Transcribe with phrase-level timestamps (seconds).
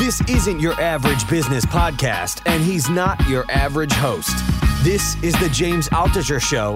[0.00, 4.32] This isn't your average business podcast, and he's not your average host.
[4.82, 6.74] This is the James Altucher Show.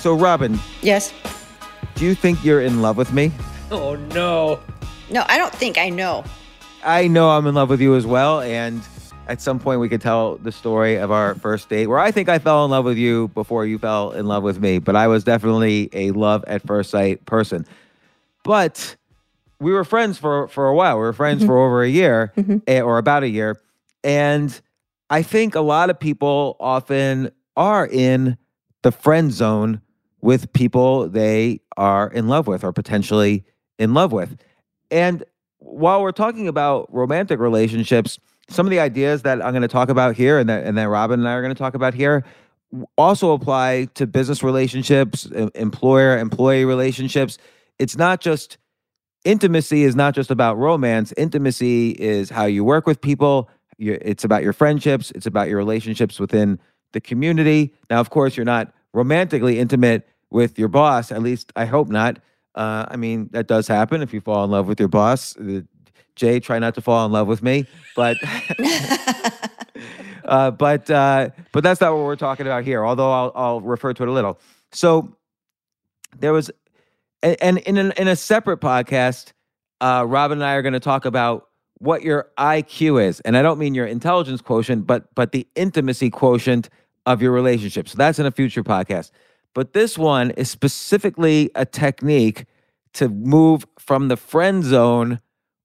[0.00, 1.12] So, Robyn, Yes.
[1.94, 3.32] do you think you're in love with me?
[3.70, 4.60] Oh no.
[5.10, 6.24] No, I don't think I know.
[6.84, 8.40] I know I'm in love with you as well.
[8.40, 8.82] And
[9.26, 12.28] at some point, we could tell the story of our first date where I think
[12.28, 14.78] I fell in love with you before you fell in love with me.
[14.78, 17.66] But I was definitely a love at first sight person.
[18.42, 18.96] But
[19.60, 20.96] we were friends for, for a while.
[20.96, 22.32] We were friends for over a year
[22.66, 23.60] eh, or about a year.
[24.02, 24.58] And
[25.08, 28.36] I think a lot of people often are in
[28.82, 29.80] the friend zone
[30.20, 33.44] with people they are in love with or potentially
[33.78, 34.36] in love with.
[34.90, 35.24] And
[35.58, 39.88] while we're talking about romantic relationships, some of the ideas that I'm going to talk
[39.88, 42.24] about here and that, and that Robyn and I are going to talk about here
[42.96, 47.38] also apply to business relationships, em- employer employee relationships.
[47.78, 48.58] It's not just
[49.24, 51.12] intimacy is not just about romance.
[51.16, 53.48] Intimacy is how you work with people.
[53.78, 55.10] it's about your friendships.
[55.12, 56.60] It's about your relationships within
[56.92, 57.74] the community.
[57.90, 61.10] Now, of course, you're not romantically intimate with your boss.
[61.10, 62.18] At least I hope not.
[62.54, 65.36] Uh, I mean, that does happen if you fall in love with your boss.
[65.36, 65.62] Uh,
[66.16, 67.66] Jay, try not to fall in love with me,
[67.96, 68.16] but
[70.24, 72.84] uh, but uh, but that's not what we're talking about here.
[72.84, 74.38] Although I'll I'll refer to it a little.
[74.72, 75.16] So
[76.18, 76.50] there was,
[77.22, 79.32] and in an, in a separate podcast,
[79.80, 81.48] uh, Robyn and I are going to talk about
[81.78, 86.10] what your IQ is, and I don't mean your intelligence quotient, but but the intimacy
[86.10, 86.68] quotient
[87.06, 87.88] of your relationship.
[87.88, 89.10] So that's in a future podcast.
[89.54, 92.46] But this one is specifically a technique
[92.94, 95.20] to move from the friend zone,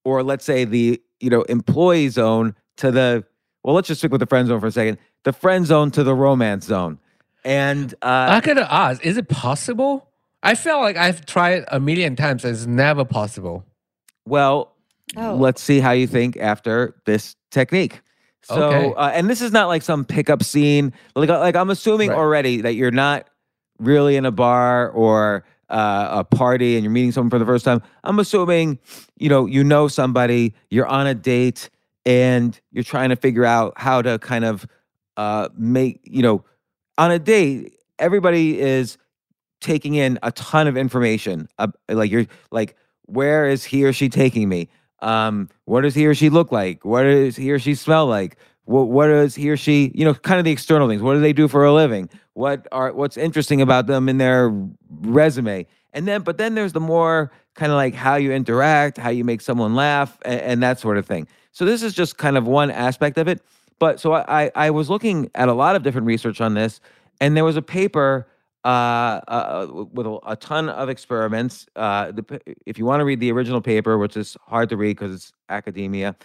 [0.05, 3.23] or let's say the you know employee zone to the
[3.63, 4.97] well, let's just stick with the friend zone for a second.
[5.23, 6.97] The friend zone to the romance zone,
[7.43, 10.07] and uh, I gotta ask, is it possible?
[10.41, 12.45] I feel like I've tried a million times.
[12.45, 13.65] And it's never possible.
[14.25, 14.75] Well,
[15.17, 15.35] Oh.
[15.35, 17.99] let's see how you think after this technique.
[18.43, 18.93] So, Okay.
[18.95, 20.93] uh, and this is not like some pickup scene.
[21.15, 22.17] Like, like I'm assuming Right.
[22.17, 23.27] already that you're not
[23.79, 27.65] really in a bar or uh, a party and you're meeting someone for the first
[27.65, 27.81] time.
[28.03, 28.79] I'm assuming,
[29.17, 31.69] you know, you know somebody, you're on a date,
[32.05, 34.65] and you're trying to figure out how to kind of
[35.17, 36.43] uh, make, you know,
[36.97, 37.73] on a date.
[37.99, 38.97] Everybody is
[39.61, 41.47] taking in a ton of information.
[41.57, 42.75] Uh, like you're like,
[43.05, 44.69] where is he or she taking me?
[45.01, 46.83] Um, what does he or she look like?
[46.85, 48.37] What does he or she smell like?
[48.69, 51.01] What what does he or she, you know, kind of the external things.
[51.01, 52.07] What do they do for a living?
[52.33, 54.53] What are what's interesting about them in their
[55.01, 55.65] resume?
[55.91, 59.23] And then, but then there's the more kind of like how you interact, how you
[59.23, 61.27] make someone laugh, and, and that sort of thing.
[61.51, 63.41] So this is just kind of one aspect of it.
[63.79, 66.79] But so I I I was looking at a lot of different research on this,
[67.19, 68.27] and there was a paper
[68.63, 71.65] uh, uh, with a, a ton of experiments.
[71.75, 74.95] Uh, the, if you want to read the original paper, which is hard to read
[74.95, 76.15] because it's academia,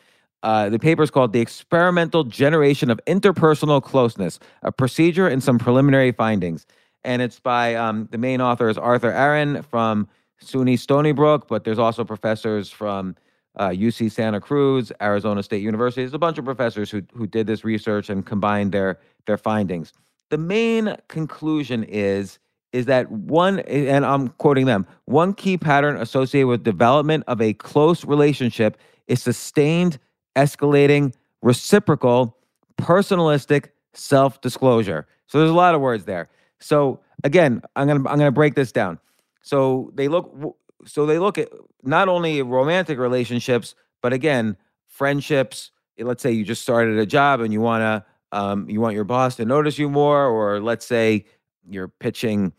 [0.45, 5.59] uh, the paper is called "The Experimental Generation of Interpersonal Closeness: A Procedure and Some
[5.59, 6.67] Preliminary Findings,"
[7.03, 10.07] and it's by um, the main author is Arthur Aron from
[10.43, 13.17] SUNY Stony Brook, but there's also professors from
[13.57, 16.03] uh, UC Santa Cruz, Arizona State University.
[16.03, 19.95] There's a bunch of professors who who did this research and combined their their findings.
[20.29, 22.39] The main conclusion is
[22.75, 27.55] is that one, and I'm quoting them, one key pattern associated with development of a
[27.55, 28.77] close relationship
[29.07, 29.99] is sustained,
[30.37, 32.37] escalating, reciprocal,
[32.79, 35.07] personalistic self-disclosure.
[35.27, 36.29] So there's a lot of words there.
[36.61, 38.99] So again, I'm gonna I'm gonna break this down.
[39.43, 40.57] So they look
[40.87, 41.49] so they look at
[41.83, 44.57] not only romantic relationships, but again,
[44.89, 45.71] friendships.
[45.99, 49.37] Let's say you just started a job and you wanna um, you want your boss
[49.37, 51.25] to notice you more, or let's say
[51.69, 52.53] you're pitching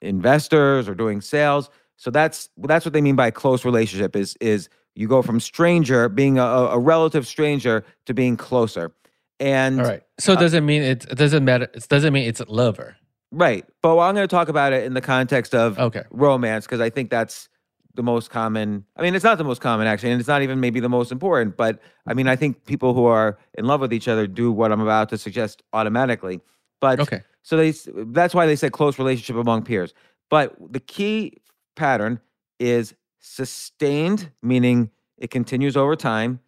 [0.00, 1.70] investors or doing sales.
[1.96, 6.08] So that's that's what they mean by close relationship is is you go from stranger
[6.08, 8.92] being a, a relative stranger to being closer.
[9.38, 10.02] And All right.
[10.18, 11.68] So does it uh, mean it, it doesn't matter?
[11.72, 12.96] It doesn't mean it's a lover.
[13.32, 13.64] right.
[13.82, 16.02] But I'm going to talk about it in the context of Okay.
[16.10, 17.48] romance because I think that's
[17.94, 18.84] the most common.
[18.96, 21.10] I mean, it's not the most common actually, and it's not even maybe the most
[21.10, 21.56] important.
[21.56, 24.70] But I mean, I think people who are in love with each other do what
[24.72, 26.40] I'm about to suggest automatically.
[26.80, 27.22] But Okay.
[27.42, 27.72] so they
[28.12, 29.94] that's why they said close relationship among peers.
[30.28, 31.38] But the key
[31.76, 32.20] pattern
[32.60, 36.40] is sustained, meaning it continues over time.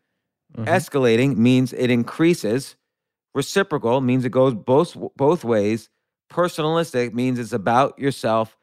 [0.57, 0.67] Mhm.
[0.67, 2.77] Escalating means it increases.
[3.35, 5.89] Reciprocal means it goes both both ways.
[6.31, 8.59] Personalistic means it's about yourself.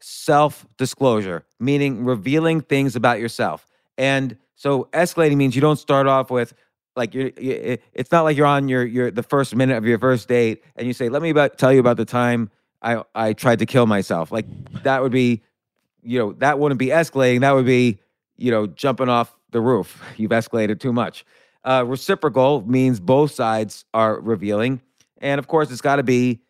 [0.00, 3.66] Self disclosure, meaning revealing things about yourself.
[3.98, 6.54] And so escalating means you don't start off with
[6.96, 9.98] like you're, you it's not like you're on your your the first minute of your
[9.98, 12.50] first date and you say let me about, tell you about the time
[12.82, 14.32] I I tried to kill myself.
[14.32, 14.46] Like
[14.82, 15.42] that would be
[16.02, 17.40] you know that wouldn't be escalating.
[17.40, 17.98] That would be
[18.36, 20.02] you know jumping off the roof.
[20.16, 21.24] You've escalated too much.
[21.64, 24.80] Uh, reciprocal means both sides are revealing,
[25.18, 26.40] and of course it's got to be.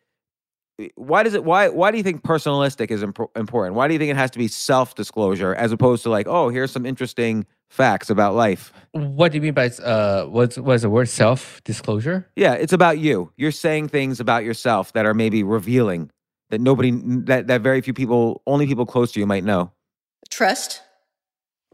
[0.94, 1.44] Why does it?
[1.44, 1.69] Why?
[1.69, 3.75] Why do you think personalistic is impor- important?
[3.75, 6.49] Why do you think it has to be self disclosure as opposed to like, oh,
[6.49, 8.73] here's some interesting facts about life?
[8.93, 12.29] What do you mean by uh what's what's the word self disclosure?
[12.37, 13.32] Yeah, it's about you.
[13.37, 16.11] You're saying things about yourself that are maybe revealing
[16.50, 16.93] that nobody
[17.25, 19.73] that that very few people, only people close to you might know.
[20.29, 20.82] Trust.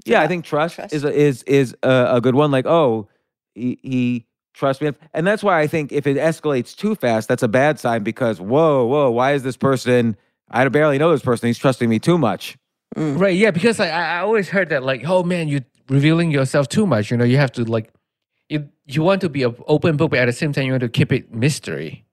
[0.05, 0.95] Yeah, I think trust, trust.
[0.95, 2.51] is a, is is a, a good one.
[2.51, 3.09] Like, oh,
[3.55, 7.43] he, he trusts me, and that's why I think if it escalates too fast, that's
[7.43, 8.03] a bad sign.
[8.03, 10.17] Because whoa, whoa, why is this person?
[10.51, 11.49] I barely know this person.
[11.49, 12.57] He's trusting me too much.
[12.95, 13.19] Mm.
[13.19, 16.69] Right, yeah, because I, I I always heard that like, oh man, you're revealing yourself
[16.69, 17.11] too much.
[17.11, 17.93] You know, you have to like
[18.49, 20.83] you you want to be an open book, but at the same time you want
[20.83, 22.06] to keep it mystery.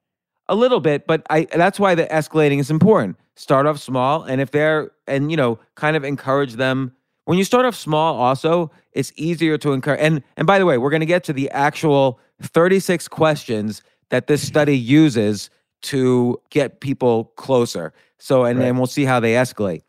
[0.50, 3.18] A little bit, but I that's why the escalating is important.
[3.36, 6.94] Start off small, and if they're and you know, kind of encourage them.
[7.26, 10.02] When you start off small, also, it's easier to encourage.
[10.02, 14.28] And and by the way, we're going to get to the actual 36 questions that
[14.28, 15.50] this study uses
[15.84, 17.94] to get people closer.
[18.20, 18.66] So and Right.
[18.66, 19.84] then we'll see how they escalate.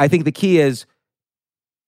[0.00, 0.86] I think the key is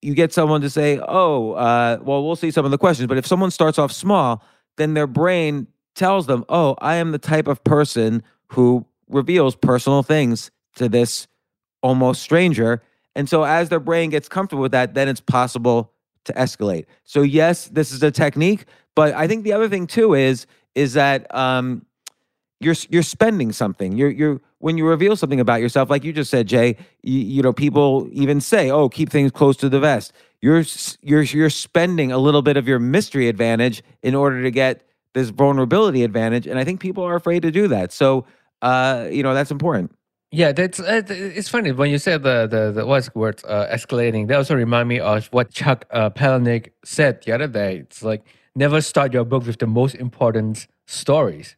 [0.00, 3.18] you get someone to say, "Oh, uh, well, we'll see some of the questions." But
[3.18, 4.44] if someone starts off small,
[4.76, 10.02] then their brain tells them, "Oh, I am the type of person who reveals personal
[10.02, 11.26] things to this
[11.82, 12.82] almost stranger."
[13.14, 15.92] And so, as their brain gets comfortable with that, then it's possible
[16.24, 16.86] to escalate.
[17.04, 20.94] So, yes, this is a technique, but I think the other thing too is is
[20.94, 21.84] that um,
[22.60, 23.96] you're you're spending something.
[23.96, 26.76] You're you're when you reveal something about yourself, like you just said, Jay.
[27.02, 30.64] You, you know, people even say, "Oh, keep things close to the vest." You're
[31.02, 35.30] you're you're spending a little bit of your mystery advantage in order to get this
[35.30, 37.92] vulnerability advantage, and I think people are afraid to do that.
[37.92, 38.24] So,
[38.62, 39.94] uh, you know, that's important.
[40.30, 43.66] Yeah, that's uh, it's funny when you said the the, the what's the word uh,
[43.70, 44.28] escalating.
[44.28, 47.76] That also remind me of what Chuck uh, Palahniuk said the other day.
[47.76, 48.24] It's like
[48.54, 51.56] never start your book with the most important stories.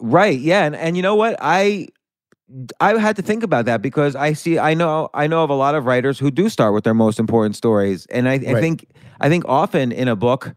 [0.00, 0.38] Right.
[0.38, 0.64] Yeah.
[0.64, 1.36] And and you know what?
[1.40, 1.88] I
[2.80, 5.54] I had to think about that because I see I know I know of a
[5.54, 8.06] lot of writers who do start with their most important stories.
[8.06, 8.60] And I, I Right.
[8.60, 8.86] think
[9.20, 10.54] I think often in a book,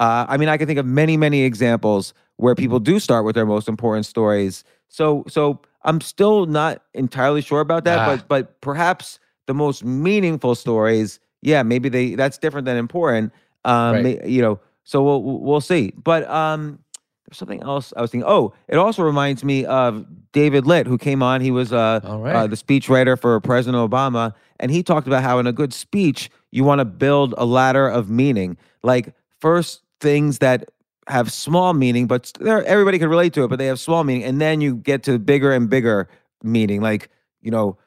[0.00, 3.34] uh, I mean I can think of many, many examples where people do start with
[3.34, 4.64] their most important stories.
[4.88, 8.06] So so I'm still not entirely sure about that, Ah.
[8.06, 13.32] but but perhaps the most meaningful stories, yeah, maybe they that's different than important.
[13.64, 14.24] Um, Right.
[14.26, 15.92] you know, so we'll we'll see.
[15.96, 16.78] But um
[17.26, 18.26] there's something else I was thinking.
[18.26, 21.42] Oh, it also reminds me of David Litt, who came on.
[21.42, 25.38] He was uh, All uh, the speechwriter for President Obama, and he talked about how
[25.38, 28.56] in a good speech you want to build a ladder of meaning.
[28.82, 30.70] Like first things that
[31.06, 34.40] have small meaning, but everybody can relate to it, but they have small meaning, and
[34.40, 36.08] then you get to bigger and bigger
[36.42, 36.80] meaning.
[36.80, 37.10] Like
[37.40, 37.78] you know,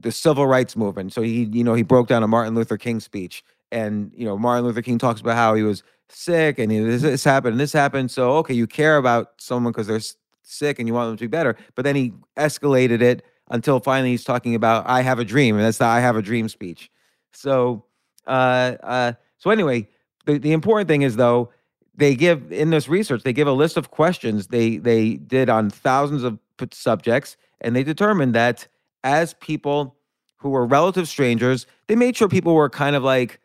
[0.00, 1.12] the civil rights movement.
[1.12, 4.36] So he, you know, he broke down a Martin Luther King speech, and you know,
[4.36, 7.72] Martin Luther King talks about how he was sick and this, this happened and this
[7.72, 8.10] happened.
[8.10, 10.00] So okay, you care about someone because they're
[10.42, 11.56] sick and you want them to be better.
[11.74, 15.64] But then he escalated it until finally he's talking about I have a dream, and
[15.64, 16.90] that's the I have a dream speech.
[17.32, 17.84] So,
[18.26, 19.88] uh, uh, so anyway,
[20.28, 21.50] the the important thing is though
[21.96, 25.70] they give in this research they give a list of questions they they did on
[25.70, 26.38] thousands of
[26.70, 28.68] subjects and they determined that
[29.02, 29.96] as people
[30.36, 33.40] who were relative strangers they made sure people were kind of like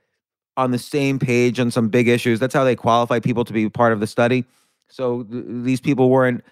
[0.58, 2.40] on the same page on some big issues.
[2.40, 4.46] That's how they qualify people to be part of the study.
[4.88, 6.44] So th- these people weren't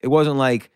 [0.00, 0.70] it wasn't like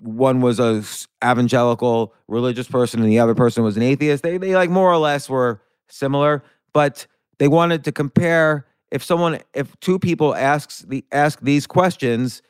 [0.00, 0.82] one was a
[1.24, 4.22] evangelical religious person and the other person was an atheist.
[4.22, 7.06] They they like more or less were similar but
[7.38, 12.42] they wanted to compare if someone if two people asks the ask these questions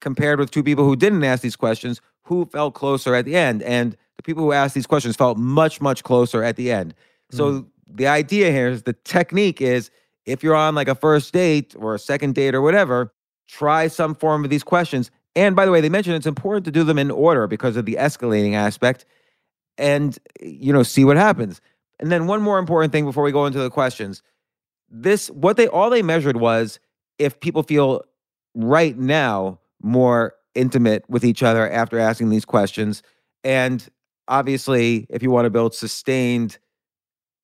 [0.00, 3.62] compared with two people who didn't ask these questions who felt closer at the end?
[3.62, 6.94] And the people who asked these questions felt much much closer at the end.
[7.30, 7.66] So mm.
[7.86, 9.90] the idea here is the technique is
[10.26, 13.12] if you're on like a first date or a second date or whatever
[13.48, 15.10] try some form of these questions.
[15.34, 17.84] And by the way they mentioned it's important to do them in order because of
[17.84, 19.04] the escalating aspect
[19.76, 21.60] and you know see what happens.
[21.98, 24.22] And then one more important thing before we go into the questions
[24.90, 26.80] this what they all they measured was
[27.18, 28.02] if people feel
[28.54, 33.02] right now more intimate with each other after asking these questions
[33.44, 33.88] and
[34.28, 36.58] obviously, if you want to build sustained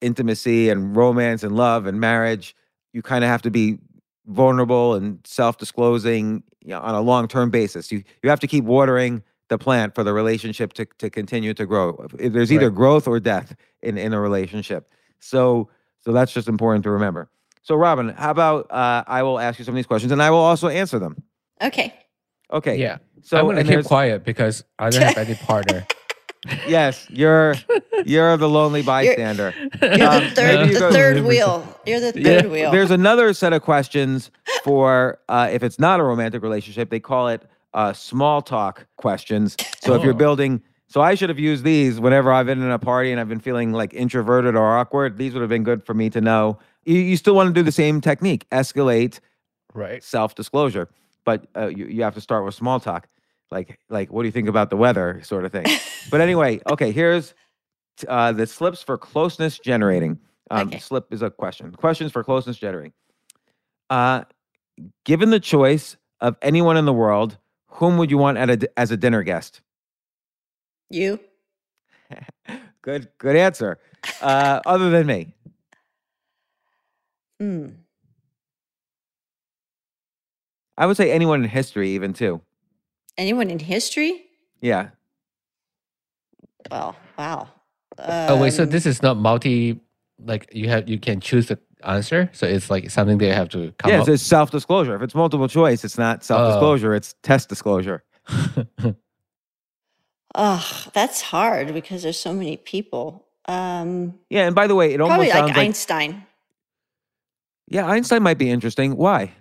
[0.00, 2.54] intimacy and romance and love and marriage,
[2.92, 3.78] you kind of have to be
[4.26, 7.92] vulnerable and self-disclosing you know, on a long-term basis.
[7.92, 11.66] You you have to keep watering the plant for the relationship to to continue to
[11.66, 12.06] grow.
[12.14, 12.74] There's either Right.
[12.74, 14.90] growth or death in in a relationship.
[15.20, 15.68] So
[16.00, 17.28] so that's just important to remember.
[17.66, 20.30] So Robyn, how about uh, I will ask you some of these questions and I
[20.30, 21.20] will also answer them.
[21.60, 21.92] Okay.
[22.52, 22.76] Okay.
[22.76, 22.98] Yeah.
[23.22, 25.84] So I'm gonna keep quiet because I don't have any partner.
[26.68, 27.56] Yes, you're
[28.04, 29.52] you're the lonely bystander.
[29.82, 31.76] You're Um, the third, maybe you the go- third wheel.
[31.84, 32.46] You're the third Yeah.
[32.46, 32.70] wheel.
[32.70, 34.30] There's another set of questions
[34.62, 36.88] for uh, if it's not a romantic relationship.
[36.90, 37.42] They call it
[37.74, 39.56] uh, small talk questions.
[39.80, 40.16] So if you're Oh.
[40.16, 43.28] building, so I should have used these whenever I've been in a party and I've
[43.28, 45.18] been feeling like introverted or awkward.
[45.18, 46.60] These would have been good for me to know.
[46.86, 49.20] You, you still want to do the same technique, escalate
[49.74, 50.02] right.
[50.02, 50.88] self disclosure,
[51.24, 53.08] but uh, you, you have to start with small talk,
[53.50, 55.66] like like what do you think about the weather, sort of thing.
[56.10, 57.34] but anyway, okay, here's
[58.08, 60.18] uh, the slips for closeness generating.
[60.50, 60.78] Um, Okay.
[60.78, 61.72] Slip is a question.
[61.72, 62.92] Questions for closeness generating.
[63.90, 64.22] Uh,
[65.04, 68.90] given the choice of anyone in the world, whom would you want at a, as
[68.90, 69.60] a dinner guest?
[70.90, 71.18] you.
[72.82, 73.80] Good, good answer.
[74.22, 75.34] Uh, other than me,
[77.40, 77.68] Hmm.
[80.78, 82.40] I would say anyone in history, even too.
[83.16, 84.24] Anyone in history?
[84.60, 84.90] Yeah.
[86.70, 87.48] Well, wow.
[87.98, 89.80] oh wait, so Um, this is not multi.
[90.18, 92.28] Like you have, you can choose the answer.
[92.32, 94.08] So it's like something they have to come Yeah, up.
[94.08, 94.96] it's self disclosure.
[94.96, 98.02] If it's multiple choice, it's not self disclosure, it's test disclosure.
[100.34, 103.24] Oh, that's hard because there's so many people.
[103.48, 106.25] Um, Yeah, and by the way, it almost probably sounds like like Einstein,
[107.68, 108.96] yeah, Einstein might be interesting.
[108.96, 109.32] Why?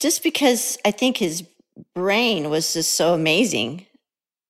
[0.00, 1.44] just because I think his
[1.94, 3.86] brain was just so amazing,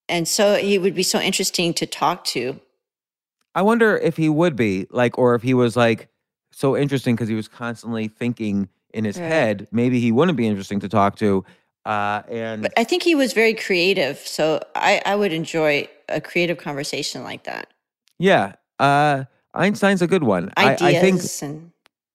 [0.09, 2.59] and so he would be so interesting to talk to.
[3.53, 6.07] I wonder if he would be like, or if he was like
[6.51, 9.27] so interesting because he was constantly thinking in his Right.
[9.27, 9.67] head.
[9.71, 11.45] Maybe he wouldn't be interesting to talk to.
[11.85, 16.19] Uh, and But I think he was very creative, so I, I would enjoy a
[16.21, 17.67] creative conversation like that.
[18.17, 20.51] yeah, uh, Einstein's a good one.
[20.57, 21.72] I, Ideas I think, and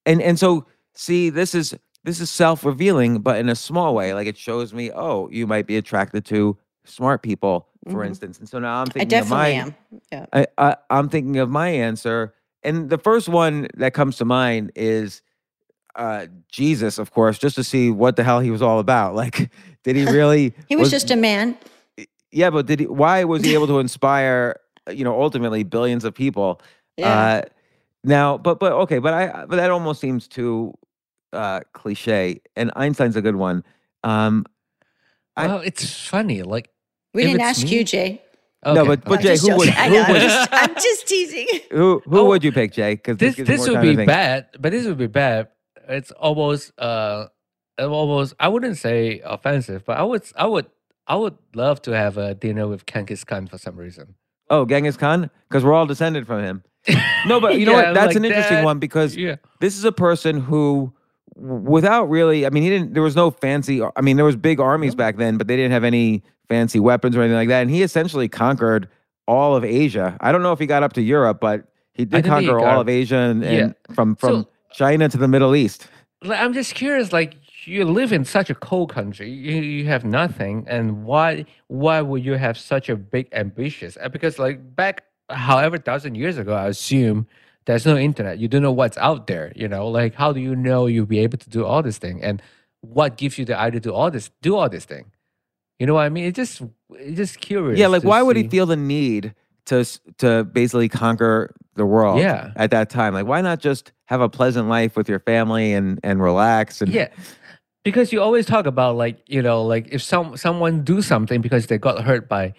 [0.09, 4.13] and and so see, this is this is self revealing, but in a small way.
[4.13, 8.07] Like it shows me, oh, you might be attracted to smart people, for Mhm.
[8.07, 8.39] instance.
[8.39, 10.01] And so now I'm I thinking of my definitely am.
[10.11, 10.25] Yeah.
[10.33, 14.71] I, I I'm thinking of my answer, and the first one that comes to mind
[14.75, 15.21] is
[15.95, 19.15] uh, Jesus, of course, just to see what the hell he was all about.
[19.23, 19.49] Like,
[19.83, 20.53] did he really?
[20.67, 21.57] He was, just a man.
[22.31, 22.87] yeah, but did he?
[22.87, 24.55] Why was he able to inspire?
[24.89, 26.61] You know, ultimately billions of people.
[26.97, 27.07] Yeah.
[27.07, 27.41] Uh,
[28.03, 30.73] now, but but okay, but I but that almost seems too
[31.33, 32.41] uh, cliche.
[32.55, 33.63] And Einstein's a good one.
[34.03, 34.45] Um,
[35.35, 36.43] I- well, it's funny.
[36.43, 36.69] Like
[37.13, 38.21] we if didn't it's ask me- you, Jay.
[38.65, 39.79] No, but- but I'm Jay, just who would- joking.
[39.81, 41.47] I who know, I'm would- just- I'm just teasing.
[41.71, 42.95] who who Oh, would you pick, Jay?
[42.95, 45.47] Because this gives this would be bad, but this would be bad.
[45.87, 47.27] It's almost uh
[47.79, 50.65] almost I wouldn't say offensive, but I would I would
[51.07, 54.15] I would love to have a dinner with Genghis Khan for some reason.
[54.49, 56.63] Oh, Genghis Khan, because we're all descended from him.
[57.25, 57.93] No, but you know Yeah, what?
[57.95, 58.63] That's like an interesting that.
[58.65, 59.35] one because Yeah.
[59.59, 60.93] this is a person who,
[61.35, 62.93] without really, I mean, he didn't.
[62.93, 63.81] There was no fancy.
[63.83, 67.15] I mean, there was big armies back then, but they didn't have any fancy weapons
[67.15, 67.61] or anything like that.
[67.61, 68.87] And he essentially conquered
[69.27, 70.17] all of Asia.
[70.21, 72.59] I don't know if he got up to Europe, but he did think he conquer
[72.59, 75.87] all of Asia and, and from from So- China to the Middle East.
[76.23, 77.13] I'm just curious.
[77.13, 82.01] Like you live in such a cold country, you, you have nothing, and why why
[82.01, 83.97] would you have such a big ambitions?
[84.01, 87.27] Uh, Because like back however thousand years ago, I assume
[87.65, 88.39] there's no internet.
[88.39, 89.51] You don't know what's out there.
[89.55, 92.23] You know, like how do you know you'll be able to do all this thing,
[92.23, 92.41] and
[92.81, 95.11] what gives you the idea to do all this do all this thing?
[95.79, 96.25] You know what I mean?
[96.25, 97.79] It's just it's just curious.
[97.79, 99.33] Yeah, like why would he feel the need
[99.67, 99.85] to
[100.17, 102.19] to basically conquer the world?
[102.19, 102.51] Yeah.
[102.55, 105.99] at that time, like why not just have a pleasant life with your family and
[106.03, 107.09] and relax and Yeah.
[107.85, 111.67] Because you always talk about like, you know, like if some someone do something because
[111.67, 112.53] they got hurt by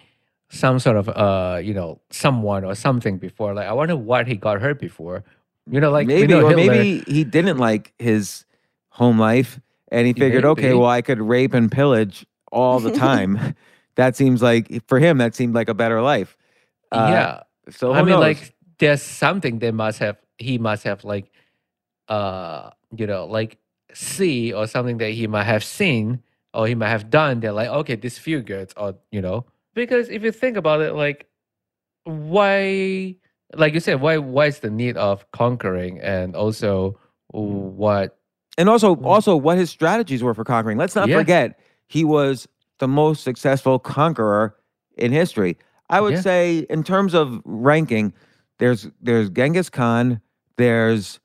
[0.51, 3.53] some sort of uh, you know, someone or something before.
[3.53, 5.23] Like I wonder what he got hurt before.
[5.69, 8.45] You know, like maybe know or Hitler- maybe he didn't like his
[8.89, 9.59] home life
[9.91, 13.55] and he figured okay well i could rape and pillage all the time
[13.95, 16.35] that seems like for him that seemed like a better life
[16.91, 17.43] Uh, yeah.
[17.71, 18.19] so I mean knows?
[18.19, 21.31] like there's something they must have he must have like
[22.09, 23.57] uh you know, like
[23.93, 26.21] see or something that he might have seen
[26.53, 27.39] or he might have done.
[27.39, 29.45] They're like, okay, this feel good or you know.
[29.73, 31.27] Because if you think about it, like
[32.05, 33.15] why
[33.55, 36.97] like you said, why why is the need of conquering and also
[37.31, 38.17] what
[38.57, 39.05] and also Mm.
[39.05, 41.17] also what his strategies were for conquering let's not Yeah.
[41.17, 42.47] forget he was
[42.79, 44.55] the most successful conqueror
[44.97, 45.57] in history
[45.89, 46.21] I would Yeah.
[46.21, 48.13] say in terms of ranking,
[48.59, 50.21] there's there's Genghis Khan,
[50.57, 51.19] there's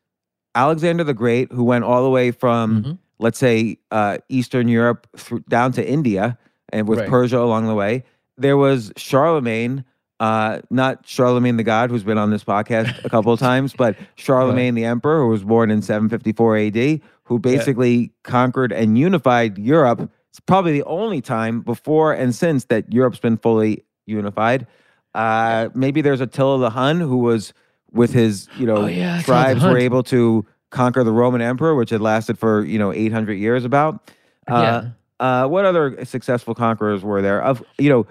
[0.57, 2.99] Alexander the Great, who went all the way from Mhm.
[3.21, 6.37] let's say uh, Eastern Europe through, down to India,
[6.73, 7.09] and with Right.
[7.09, 8.03] Persia along the way.
[8.39, 9.85] There was Charlemagne,
[10.21, 13.97] uh, not Charlamagne the God, who's been on this podcast a couple of times, but
[14.17, 20.11] Charlemagne the Emperor, who was born in 754 AD, who basically conquered and unified Europe.
[20.31, 24.67] It's probably the only time before and since that Europe's been fully unified.
[25.15, 27.55] Uh, maybe there's Attila the Hun, who was
[27.91, 31.89] with his, you know, Oh, yeah, tribes were able to conquer the Roman Emperor, which
[31.89, 33.65] had lasted for you know 800 years.
[33.65, 34.11] About
[34.47, 34.83] uh,
[35.19, 37.43] uh, what other successful conquerors were there?
[37.43, 38.07] Of you know,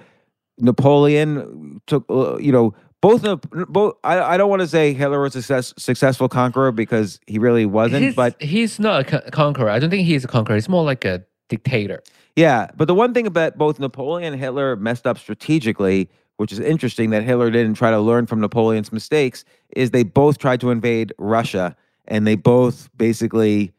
[0.58, 3.96] Napoleon took uh, you know both of both.
[4.04, 7.66] I, I don't want to say Hitler was a success, successful conqueror because he really
[7.66, 9.70] wasn't, he's, but he's not a conqueror.
[9.70, 10.56] I don't think he's a conqueror.
[10.56, 12.02] He's more like a dictator.
[12.36, 16.60] Yeah, but the one thing about both Napoleon and Hitler messed up strategically, which is
[16.60, 19.46] interesting that Hitler didn't try to learn from Napoleon's mistakes,
[19.76, 21.76] is they both tried to invade Russia
[22.08, 23.72] and they both basically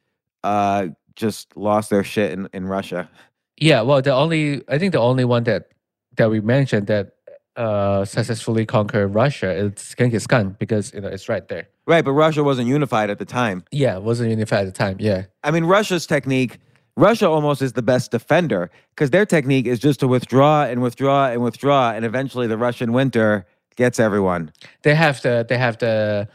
[0.45, 3.11] uh, just lost their shit in, in Russia.
[3.59, 5.71] Yeah, well, the only I think the only one that
[6.17, 7.13] that we mentioned that
[7.57, 11.69] uh successfully conquered Russia is Genghis Khan because you know it's right there.
[11.87, 13.65] Right, but Russia wasn't unified at the time.
[13.71, 14.97] Yeah, it wasn't unified at the time.
[14.99, 16.59] Yeah, I mean, Russia's technique,
[16.97, 21.29] Russia almost is the best defender because their technique is just to withdraw and withdraw
[21.29, 23.47] and withdraw, and eventually the Russian winter
[23.77, 24.51] gets everyone.
[24.83, 26.29] they have the they have the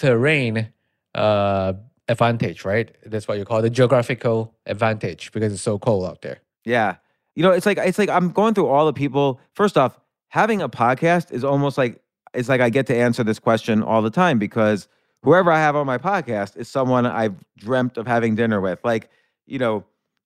[0.00, 0.68] terrain
[1.14, 1.72] uh
[2.08, 2.94] advantage, right?
[3.06, 6.38] That's what you call the geographical advantage because it's so cold out there.
[6.64, 6.96] Yeah.
[7.36, 9.40] You know, it's like it's like I'm going through all the people.
[9.54, 9.98] First off,
[10.28, 12.00] having a podcast is almost like
[12.32, 14.88] it's like I get to answer this question all the time because
[15.22, 18.78] whoever I have on my podcast is someone I've dreamt of having dinner with.
[18.84, 19.08] Like,
[19.46, 19.84] you know,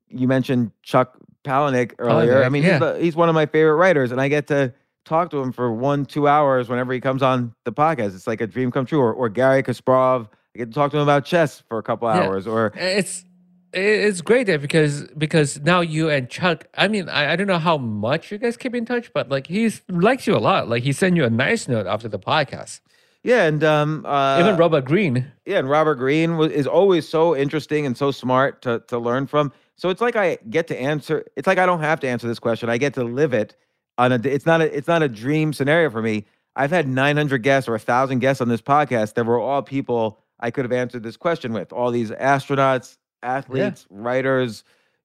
[0.09, 2.43] you mentioned Chuck Palahniuk earlier.
[2.45, 2.73] I mean, yeah.
[2.73, 4.73] he's, the, he's one of my favorite writers, and I get to
[5.05, 8.15] talk to him for one, two hours whenever he comes on the podcast.
[8.15, 9.01] It's like a dream come true.
[9.01, 12.09] Or, or Garry Kasparov, I get to talk to him about chess for a couple
[12.09, 12.23] Yeah.
[12.25, 12.47] hours.
[12.47, 13.25] Or It's
[13.73, 16.67] it's great there because because now you and Chuck.
[16.75, 19.47] I mean, I, I don't know how much you guys keep in touch, but like
[19.47, 20.69] he likes you a lot.
[20.69, 22.81] Like he sent you a nice note after the podcast.
[23.23, 25.31] yeah, and um, uh, Even Robert Greene.
[25.45, 29.27] Yeah, and Robert Greene was, is always so interesting and so smart to to learn
[29.27, 29.53] from.
[29.77, 31.25] So it's like I get to answer.
[31.37, 32.69] It's like I don't have to answer this question.
[32.71, 33.55] I get to live it
[33.99, 34.21] on a.
[34.25, 34.75] It's not a.
[34.77, 36.25] It's not a dream scenario for me.
[36.57, 40.19] I've had 900 guests or a thousand guests on this podcast that were all people
[40.41, 41.73] I could have answered this question with.
[41.73, 44.65] All these astronauts, athletes, writers.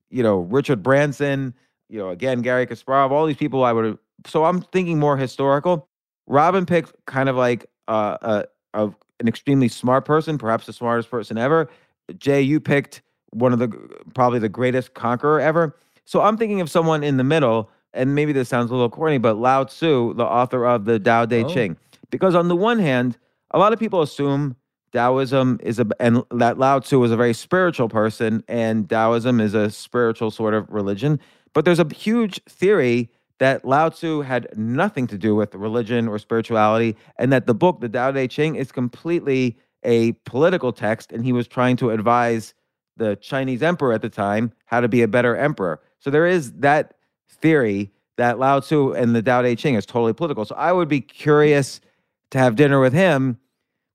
[0.10, 1.54] You know, Richard Branson.
[1.89, 3.12] You know, again Garry Kasparov.
[3.12, 3.97] All these people I would have.
[4.26, 5.88] So I'm thinking more historical.
[6.28, 11.10] Robyn picked kind of like uh, a, a an extremely smart person, perhaps the smartest
[11.10, 11.69] person ever.
[12.17, 13.67] Jay, you picked one of the
[14.13, 15.76] probably the greatest conqueror ever.
[16.06, 19.17] So I'm thinking of someone in the middle, and maybe this sounds a little corny,
[19.17, 21.49] but Lao Tzu, the author of the Tao Te Oh.
[21.54, 21.78] Ching.
[22.10, 23.17] Because on the one hand,
[23.52, 24.56] a lot of people assume
[24.94, 29.54] Taoism is a and that Lao Tzu was a very spiritual person, and Taoism is
[29.54, 31.20] a spiritual sort of religion.
[31.54, 36.20] But there's a huge theory that Lao Tzu had nothing to do with religion or
[36.20, 41.26] spirituality, and that the book, the Tao Te Ching, is completely a political text, and
[41.26, 42.54] he was trying to advise
[42.96, 45.82] the Chinese emperor at the time how to be a better emperor.
[46.00, 46.94] So there is that
[47.28, 50.46] theory that Lao Tzu and the Tao Te Ching is totally political.
[50.46, 51.82] So I would be curious
[52.30, 53.40] to have dinner with him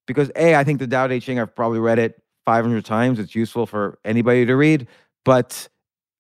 [0.09, 3.21] because A, I think the Tao Te Ching, I've probably read it 500 times.
[3.21, 4.89] It's useful for anybody to read,
[5.25, 5.69] but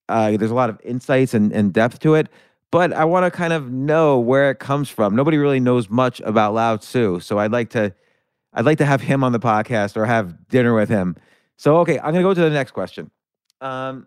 [0.08, 2.28] uh, there's a lot of insights and, and depth to it.
[2.70, 5.16] But I want to kind of know where it comes from.
[5.16, 7.94] Nobody really knows much about Lao Tzu, so I'd like to,
[8.52, 11.16] I'd like to have him on the podcast or have dinner with him.
[11.56, 13.10] So okay, I'm gonna go to the next question.
[13.62, 14.06] Um,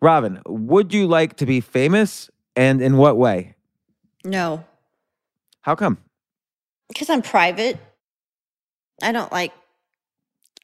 [0.00, 3.54] Robyn, would you like to be famous, and in what way?
[4.24, 4.64] No,
[5.60, 5.98] How come?
[6.88, 7.78] because I'm private.
[9.02, 9.52] I don't like.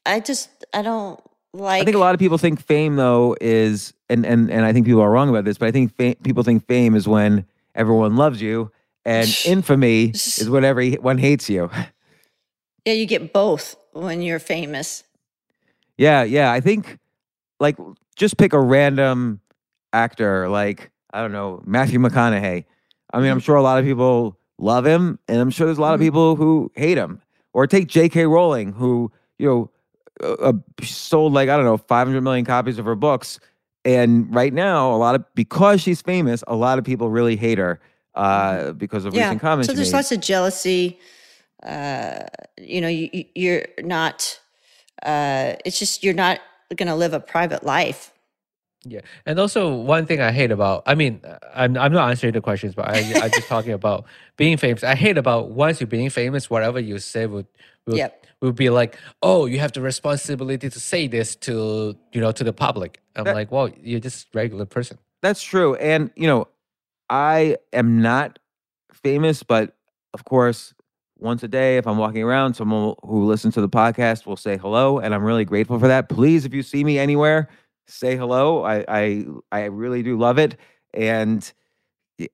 [0.05, 1.19] I just I don't
[1.53, 1.81] like.
[1.81, 4.85] I think a lot of people think fame though is, and and and I think
[4.85, 8.41] people are wrong about this, but I think people think fame is when everyone loves
[8.41, 8.71] you,
[9.05, 11.69] and infamy is when everyone hates you.
[12.85, 15.03] Yeah, you get both when you're famous.
[15.97, 16.51] Yeah, yeah.
[16.51, 16.97] I think
[17.59, 17.77] like
[18.15, 19.39] just pick a random
[19.93, 22.65] actor, like I don't know, Matthew McConaughey.
[23.13, 25.81] I mean, I'm sure a lot of people love him, and I'm sure there's a
[25.81, 26.03] lot of Mhm.
[26.05, 27.21] people who hate him.
[27.53, 28.25] Or take J.K.
[28.25, 29.71] Rowling, who you know
[30.23, 33.39] uh, sold like I don't know 500 million copies of her books,
[33.83, 37.57] and right now a lot of because she's famous, a lot of people really hate
[37.57, 37.79] her
[38.15, 39.23] uh, because of yeah.
[39.23, 39.67] recent comments.
[39.67, 40.99] So there's lots of jealousy.
[41.63, 42.23] Uh,
[42.57, 44.39] you know, you- you're not.
[45.03, 46.39] Uh, it's just you're not
[46.75, 48.13] going to live a private life.
[48.83, 51.21] Yeah, and also one thing I hate about, I mean,
[51.53, 54.05] I'm I'm not answering the questions, but I I'm just talking about
[54.37, 54.83] being famous.
[54.83, 57.45] I hate about once you're being famous, whatever you say would
[57.85, 58.25] would, Yep.
[58.41, 62.43] would be like, oh, you have the responsibility to say this to you know to
[62.43, 62.99] the public.
[63.15, 64.97] I'm That- like, well, you're just regular person.
[65.21, 65.75] That's true.
[65.75, 66.47] And, you know,
[67.09, 68.39] I am not
[68.91, 69.75] famous, but
[70.15, 70.73] of course,
[71.19, 74.57] once a day, if I'm walking around, someone who listens to the podcast will say
[74.57, 74.97] hello.
[74.97, 76.09] And I'm really grateful for that.
[76.09, 77.49] Please, if you see me anywhere,
[77.91, 78.63] say hello.
[78.63, 80.57] I, I, I really do love it.
[80.93, 81.51] And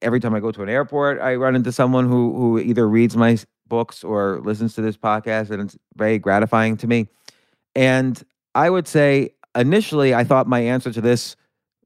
[0.01, 3.15] every time I go to an airport, I run into someone who, who either reads
[3.15, 5.49] my books or listens to this podcast.
[5.49, 7.07] And it's very gratifying to me.
[7.75, 8.21] And
[8.55, 11.35] I would say initially, I thought my answer to this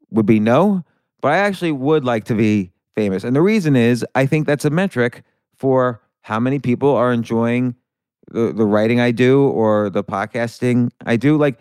[0.09, 0.83] would be no,
[1.21, 3.23] but I actually would like to be famous.
[3.23, 5.23] And the reason is I think that's a metric
[5.55, 7.75] for how many people are enjoying
[8.31, 11.37] the, the writing I do or the podcasting I do.
[11.37, 11.59] Like,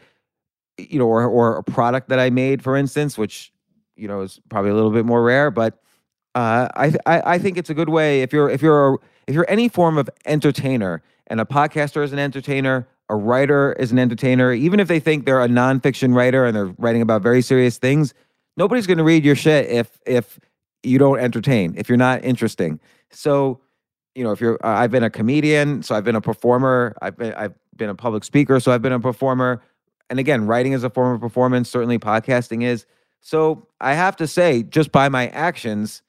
[0.89, 3.53] you know, or, or a product that I made, for instance, which,
[3.97, 5.83] you know, is probably a little bit more rare, but
[6.35, 9.35] uh, I, I I think it's a good way if you're if you're a, if
[9.35, 13.99] you're any form of entertainer and a podcaster is an entertainer, a writer is an
[13.99, 17.79] entertainer, even if they think they're a nonfiction writer and they're writing about very serious
[17.79, 18.15] things,
[18.57, 20.39] nobody's going to read your shit if if
[20.83, 22.81] you don't entertain, if you're not interesting.
[23.11, 23.61] So,
[24.15, 27.17] you know, if you're, uh, I've been a comedian, so I've been a performer, I've
[27.17, 29.61] been I've been a public speaker, so I've been a performer,
[30.11, 31.71] and again, writing is a form of performance.
[31.71, 32.85] Certainly, podcasting is.
[33.21, 36.03] So I have to say, just by my actions,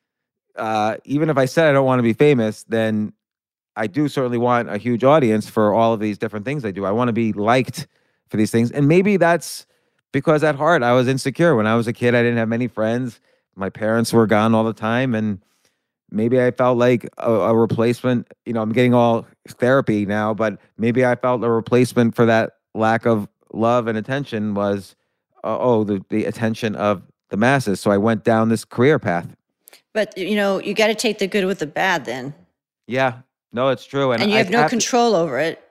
[0.56, 3.14] uh, even if I said I don't want to be famous, then
[3.76, 6.86] I do certainly want a huge audience for all of these different things I do.
[6.86, 7.88] I want to be liked
[8.30, 8.72] for these things.
[8.72, 9.66] And maybe that's
[10.12, 11.56] because at heart I was insecure.
[11.56, 13.20] When I was a kid, I didn't have many friends.
[13.56, 15.14] My parents were gone all the time.
[15.16, 15.42] And
[16.10, 18.28] maybe I felt like a, a replacement.
[18.46, 22.54] You know, I'm getting all therapy now, but maybe I felt a replacement for that
[22.74, 24.96] lack of love and attention was,
[25.44, 27.80] uh, oh, the, the attention of the masses.
[27.80, 29.36] So I went down this career path.
[29.94, 32.34] But you know, you got to take the good with the bad then,
[32.88, 33.20] Yeah,
[33.52, 34.12] no, it's true.
[34.12, 35.62] and you I have no to- control over it.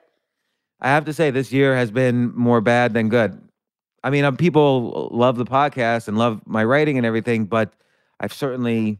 [0.79, 3.39] I have to say, this year has been more bad than good.
[4.03, 7.71] I mean, um, people love the podcast and love my writing and everything, but
[8.19, 8.99] I've certainly,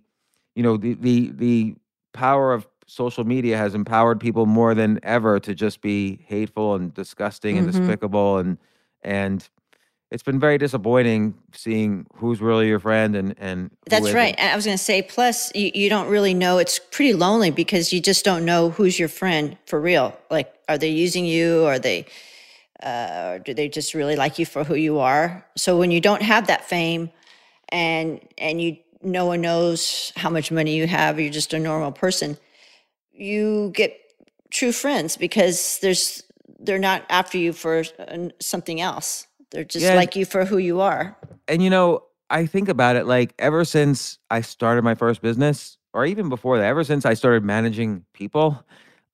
[0.55, 1.75] you know, the the the
[2.13, 6.93] power of social media has empowered people more than ever to just be hateful and
[6.93, 7.71] disgusting and Mhm.
[7.71, 8.57] despicable and
[9.03, 9.47] and
[10.11, 14.35] it's been very disappointing seeing who's really your friend and and That's right.
[14.37, 16.57] And I was going to say, plus, you, you don't really know.
[16.57, 20.17] It's pretty lonely because you just don't know who's your friend for real.
[20.29, 21.65] Like, are they using you?
[21.65, 22.05] Are they,
[22.83, 25.45] uh, or do they just really like you for who you are?
[25.55, 27.09] So when you don't have that fame,
[27.69, 31.91] and and you no one knows how much money you have, you're just a normal
[31.91, 32.37] person.
[33.13, 33.97] You get
[34.51, 36.23] true friends because there's
[36.63, 39.27] they're not after you for uh, something else.
[39.51, 39.95] They're just Yeah.
[39.95, 41.17] like you for who you are.
[41.47, 45.77] and you know, I think about it like ever since I started my first business,
[45.93, 48.63] or even before that, ever since I started managing people,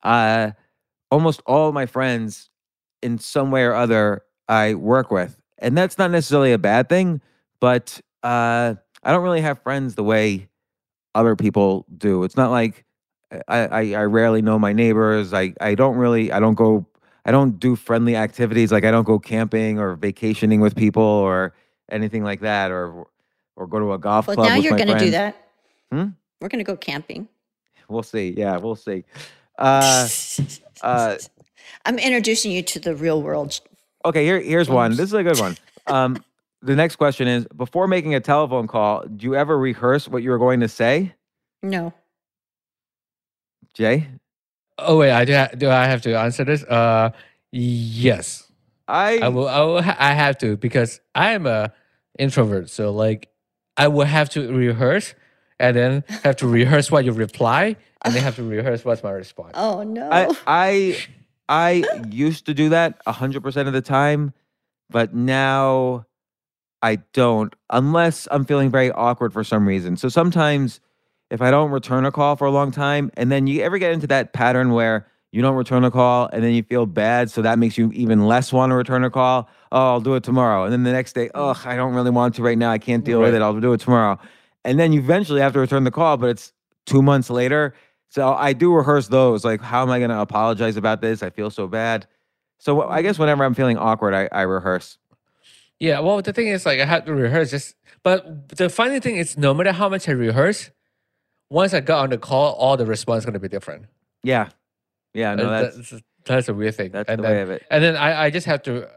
[0.04, 0.52] uh,
[1.10, 2.50] almost all my friends,
[3.02, 7.20] in some way or other, I work with, and that's not necessarily a bad thing,
[7.60, 10.48] but uh, I don't really have friends the way
[11.14, 12.22] other people do.
[12.24, 12.84] It's not like
[13.48, 15.32] I, I, I rarely know my neighbors.
[15.34, 16.86] I, I don't really, I don't go,
[17.28, 18.72] I don't do friendly activities.
[18.72, 21.52] Like I don't go camping or vacationing with people or
[21.90, 23.06] anything like that, or
[23.54, 24.48] or go to a golf Well, club.
[24.48, 25.36] now with you're going to do that.
[25.92, 26.06] Hmm?
[26.40, 27.28] We're going to go camping.
[27.86, 28.30] We'll see.
[28.30, 29.04] Yeah, we'll see.
[29.58, 30.08] Uh,
[30.80, 31.16] uh,
[31.84, 33.60] I'm introducing you to the real world.
[34.06, 34.92] okay, here, here's one.
[34.92, 35.54] This is a good one.
[35.86, 36.24] Um,
[36.62, 40.30] the next question is: Before making a telephone call, do you ever rehearse what you
[40.30, 41.12] were going to say,
[41.62, 41.92] No.
[43.74, 44.08] Jay?
[44.78, 45.34] Oh wait, I do.
[45.34, 46.62] Ha- do I have to answer this?
[46.62, 47.10] Uh,
[47.52, 48.44] yes.
[48.86, 49.48] I, I will.
[49.48, 49.82] I will.
[49.82, 51.72] Ha- I have to because I am a
[52.18, 52.70] introvert.
[52.70, 53.28] So like,
[53.76, 55.14] I will have to rehearse,
[55.60, 59.10] and then have to rehearse what you reply, and then have to rehearse what's my
[59.10, 59.52] response.
[59.54, 60.08] Oh, no.
[60.10, 60.98] I, I,
[61.48, 64.32] I used to do that hundred percent of the time,
[64.88, 66.06] but now
[66.82, 69.96] I don't unless I'm feeling very awkward for some reason.
[69.96, 70.80] So sometimes
[71.30, 73.92] if I don't return a call for a long time, and then you ever get
[73.92, 77.42] into that pattern where you don't return a call and then you feel bad, so
[77.42, 79.48] that makes you even less want to return a call.
[79.70, 80.64] Oh, I'll do it tomorrow.
[80.64, 82.70] And then the next day, oh, I don't really want to right now.
[82.70, 83.42] I can't deal with it.
[83.42, 84.18] I'll do it tomorrow.
[84.64, 86.52] And then you eventually have to return the call, but it's
[86.86, 87.74] two months later.
[88.08, 89.44] So I do rehearse those.
[89.44, 91.22] Like, how am I going to apologize about this?
[91.22, 92.06] I feel so bad.
[92.58, 93.02] So I mm-hmm.
[93.02, 94.96] guess whenever I'm feeling awkward, I, I rehearse.
[95.78, 96.00] Yeah.
[96.00, 97.50] Well, the thing is, like, I had to rehearse.
[97.50, 100.70] Just, but the funny thing is, no matter how much I rehearse,
[101.50, 103.86] once I got on the call, all the response is gonna be different.
[104.22, 104.48] Yeah.
[105.14, 105.34] Yeah.
[105.34, 106.90] No, Uh, that's, that's that's a weird thing.
[106.92, 107.66] that's and the then, way of it.
[107.70, 108.88] And then I, I just have to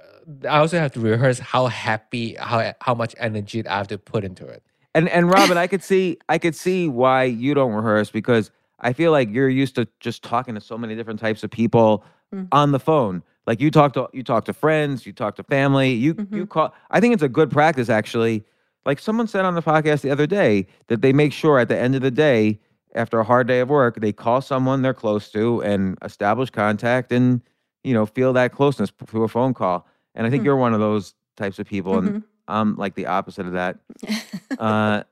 [0.48, 4.24] I also have to rehearse how happy, how how much energy I have to put
[4.24, 4.64] into it.
[4.94, 8.94] And and Robyn, I could see I could see why you don't rehearse because I
[8.94, 12.48] feel like you're used to just talking to so many different types of people Mm.
[12.54, 13.24] on the phone.
[13.46, 16.74] Like you talk to you talk to friends, you talk to family, you you call
[16.90, 18.46] I think it's a good practice actually.
[18.86, 21.78] Like someone said on the podcast the other day that they make sure at the
[21.78, 22.60] end of the day
[22.96, 27.12] after a hard day of work, they call someone they're close to and establish contact
[27.12, 27.41] and
[27.84, 29.88] you know, feel that closeness through a phone call.
[30.13, 30.46] And I think Hmm.
[30.46, 32.08] you're one of those types of people Mm-hmm.
[32.15, 33.78] and I'm like the opposite of that.
[34.60, 35.04] Uh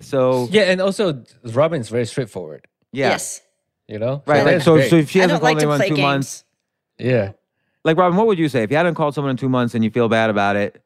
[0.00, 2.66] so Yeah, and also Robyn's very straightforward.
[2.92, 3.10] yeah.
[3.10, 3.40] Yes.
[3.88, 4.44] You know, Right.
[4.44, 6.04] Like so so if she hasn't don't like called to anyone play in two games.
[6.06, 6.44] months,
[6.98, 7.32] yeah.
[7.84, 9.82] like Robyn, what would you say if you hadn't called someone in two months and
[9.84, 10.82] you feel bad about it?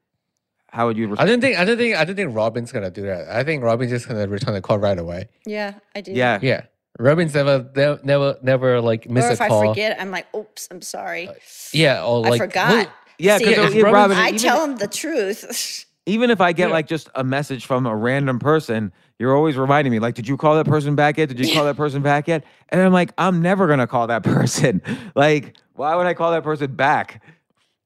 [0.77, 1.27] How would you Respond?
[1.27, 3.29] I don't think I don't think I don't think Robyn's gonna do that.
[3.29, 5.29] I think Robyn's just gonna return the call right away.
[5.47, 6.13] Yeah, I do.
[6.13, 6.39] Yeah.
[6.43, 6.65] Yeah,
[6.99, 10.69] Robyn's never never never, never like miss Or a if I forget, I'm like, oops,
[10.71, 11.29] I'm sorry.
[11.29, 11.33] Uh,
[11.73, 12.91] yeah, or like I forgot.
[13.19, 15.87] Yeah, because if Robyn- Robyn, I even, tell him the truth.
[16.07, 16.75] even if I get Yeah.
[16.75, 20.37] like just a message from a random person, you're always reminding me, like, did you
[20.37, 21.31] call that person back yet?
[21.31, 22.45] Did you call that person back yet?
[22.69, 24.83] And I'm like, I'm never gonna call that person.
[25.15, 27.23] like, why would I call that person back?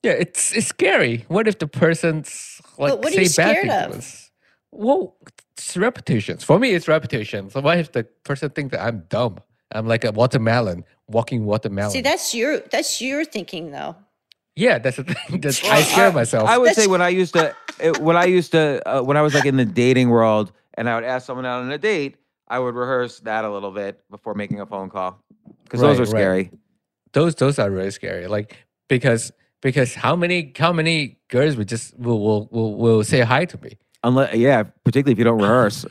[0.02, 1.24] Yeah, it's it's scary.
[1.28, 3.98] What if the person's like what are say you bad scared things of?
[3.98, 4.30] us?
[4.72, 5.16] Well,
[5.56, 6.44] it's repetitions.
[6.44, 7.50] For me, it's repetition.
[7.50, 9.38] So what if the person thinks that I'm dumb?
[9.72, 11.90] I'm like a watermelon, walking watermelon.
[11.92, 13.96] See, that's your that's your thinking though.
[14.56, 15.40] yeah, that's the thing.
[15.40, 16.48] That's, I scare myself.
[16.48, 19.16] I would That's- say when I used to, it, when I used to, uh, when
[19.16, 21.78] I was like in the dating world, and I would ask someone out on a
[21.78, 22.16] date,
[22.48, 25.22] I would rehearse that a little bit before making a phone call
[25.64, 26.46] because those Right, are right.
[26.46, 26.50] scary.
[27.12, 28.26] those those are really scary.
[28.26, 28.56] Like
[28.88, 33.44] because because how many how many girls would just will will will, will say hi
[33.44, 33.78] to me?
[34.02, 35.84] Unless, yeah, particularly if you don't rehearse,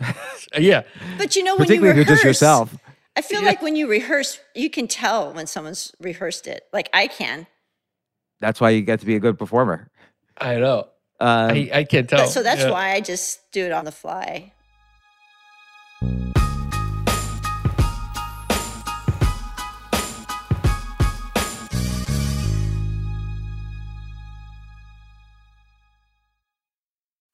[0.57, 0.81] Yeah,
[1.19, 2.75] But you know when you particularly if you're rehearse, just yourself.
[3.15, 6.63] I feel like when you rehearse, you can tell when someone's rehearsed it.
[6.73, 7.45] Like I can.
[8.39, 9.91] That's why you get to be a good performer.
[10.37, 10.87] I know.
[11.19, 12.19] Um, I I can tell.
[12.21, 12.71] But- so that's Yeah.
[12.71, 14.53] why I just do it on the fly.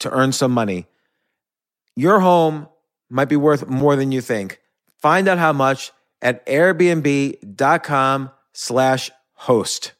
[0.00, 0.86] to earn some money.
[1.96, 2.68] Your home
[3.10, 4.60] might be worth more than you think.
[4.98, 9.92] Find out how much at airbnb.com slash host.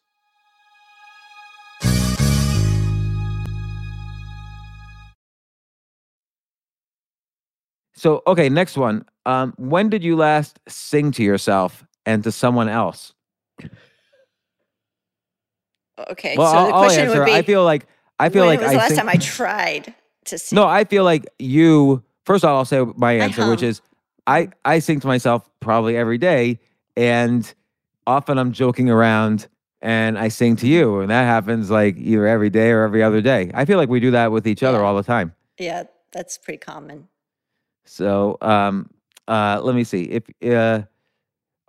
[7.95, 9.05] So, okay, next one.
[9.25, 13.13] Um, when did you last sing to yourself and to someone else?
[16.11, 17.19] Okay, Well, so I'll, the I'll question answer.
[17.21, 17.87] would be: I feel like
[18.19, 19.95] I feel When like was I the last sing- time I tried
[20.27, 20.57] to sing?
[20.57, 22.03] No, I feel like you.
[22.25, 23.81] First of all, I'll say my answer, which is
[24.27, 26.59] I I sing to myself probably every day,
[26.97, 27.53] and
[28.07, 29.49] often I'm joking around
[29.83, 33.21] and I sing to you, and that happens like either every day or every other
[33.21, 33.51] day.
[33.55, 34.85] I feel like we do that with each other Yeah.
[34.85, 35.35] all the time.
[35.59, 37.09] yeah, that's pretty common.
[37.85, 38.91] So, um,
[39.29, 40.83] uh, let me see if uh,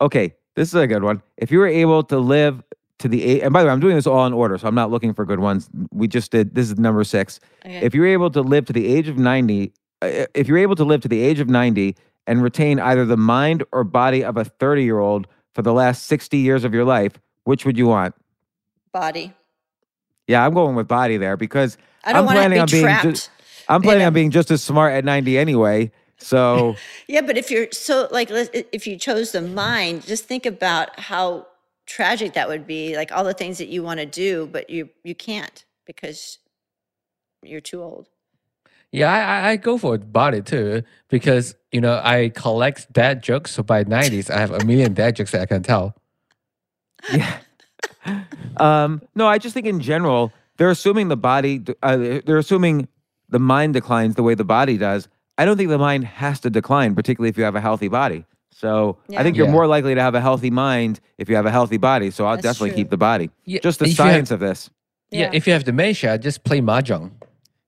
[0.02, 1.22] okay, this is a good one.
[1.38, 2.64] If you were able to live
[3.00, 3.42] to the eight.
[3.44, 5.26] and by the way, I'm doing this all in order, so I'm not looking for
[5.26, 5.70] good ones.
[5.92, 7.40] We just did this is number six.
[7.66, 7.80] Okay.
[7.82, 10.84] If you're able to live to the age of 90, uh, if you're able to
[10.84, 14.44] live to the age of 90 and retain either the mind or body of a
[14.46, 18.16] 30 year old for the last 60 years of your life, which would you want?
[18.92, 19.34] Body.
[20.28, 22.68] Yeah, I'm going with body there because I don't I'm want to planning be on
[22.70, 23.04] being trapped.
[23.06, 23.30] just,
[23.70, 25.92] I'm planning on being just as smart at 90 anyway.
[26.18, 26.76] So
[27.08, 31.47] Yeah, but if you're so like, if you chose the mind, just think about how
[31.88, 32.96] tragic that would be.
[32.96, 36.40] Like all the things that you want to do, but you you can't because
[37.44, 38.08] you're too old.
[38.92, 43.24] Yeah, I, I- I go for it, body too because you know I collect dad
[43.24, 43.52] jokes.
[43.52, 45.96] So by nineties, I have a million dad jokes that I can tell.
[47.12, 47.40] yeah.
[48.58, 51.64] um, no, I just think in general, they're assuming the body.
[51.84, 52.88] Uh, they're assuming
[53.30, 55.08] the mind declines the way the body does.
[55.38, 58.26] I don't think the mind has to decline, particularly if you have a healthy body.
[58.60, 59.52] So I think you're Yeah.
[59.52, 62.10] more likely to have a healthy mind if you have a healthy body.
[62.10, 62.78] So I'll That's definitely true.
[62.78, 63.30] keep the body.
[63.46, 64.70] Yeah, Just the if you have- science of this.
[65.12, 65.20] Yeah.
[65.20, 65.30] Yeah.
[65.34, 67.12] if you have dementia, just play mahjong.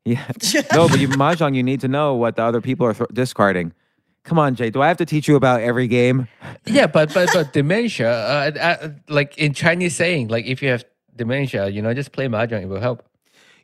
[0.04, 0.25] Yeah.
[0.73, 3.71] no, but you mahjong, you need to know what the other people are th- discarding.
[4.23, 4.69] Come on, Jay.
[4.71, 6.28] Do I have to teach you about every game?
[6.65, 10.84] Yeah, but but but dementia, uh, uh, like in Chinese saying, like if you have
[11.15, 12.62] dementia, you know, just play mahjong.
[12.63, 13.04] It will help.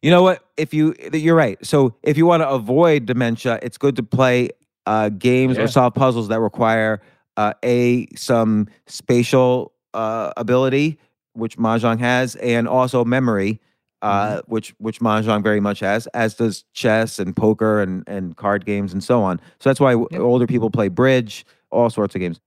[0.01, 0.43] You know what?
[0.57, 1.57] If you, you're right.
[1.65, 4.49] So if you want to avoid dementia, it's good to play
[4.85, 5.63] uh, games Yeah.
[5.63, 7.01] or solve puzzles that require
[7.37, 10.97] uh, a some spatial uh, ability,
[11.33, 13.59] which mahjong has, and also memory,
[14.01, 18.65] uh, which which mahjong very much has, as does chess and poker and and card
[18.65, 19.39] games and so on.
[19.59, 20.19] So that's why Yep.
[20.21, 22.39] older people play bridge, all sorts of games.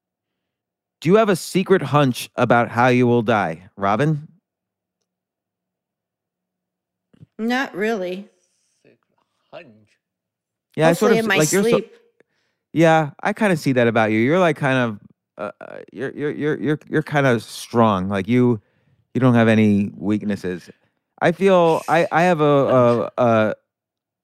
[1.00, 4.26] Do you have a secret hunch about how you will die, Robyn?
[7.38, 8.28] Not really.
[9.52, 9.66] Hunch.
[10.76, 11.94] Yeah, I Hopefully sort of in my like you're so, sleep.
[12.72, 14.18] Yeah, I kind of see that about you.
[14.18, 15.00] You're like kind of
[15.38, 18.08] uh, uh, you're you're you're you're you're kind of strong.
[18.08, 18.60] Like you
[19.14, 20.70] you don't have any weaknesses.
[21.20, 23.54] I feel I I have a a, a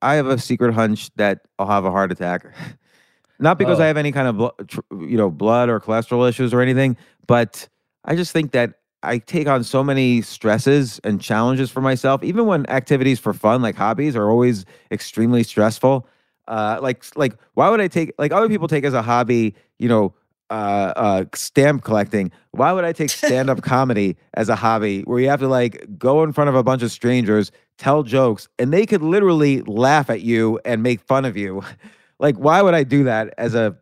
[0.02, 2.46] I have a secret hunch that I'll have a heart attack.
[3.40, 3.86] Not because I Oh.
[3.88, 7.68] have any kind of tr- you know blood or cholesterol issues or anything, but
[8.04, 12.46] I just think that I take on so many stresses and challenges for myself, even
[12.46, 16.06] when activities for fun like hobbies are always extremely stressful
[16.48, 19.88] uh like like why would i take like other people take as a hobby you
[19.88, 20.14] know
[20.50, 25.28] uh uh stamp collecting why would i take stand-up comedy as a hobby where you
[25.28, 28.86] have to like go in front of a bunch of strangers tell jokes and they
[28.86, 31.62] could literally laugh at you and make fun of you
[32.18, 33.76] like why would i do that as a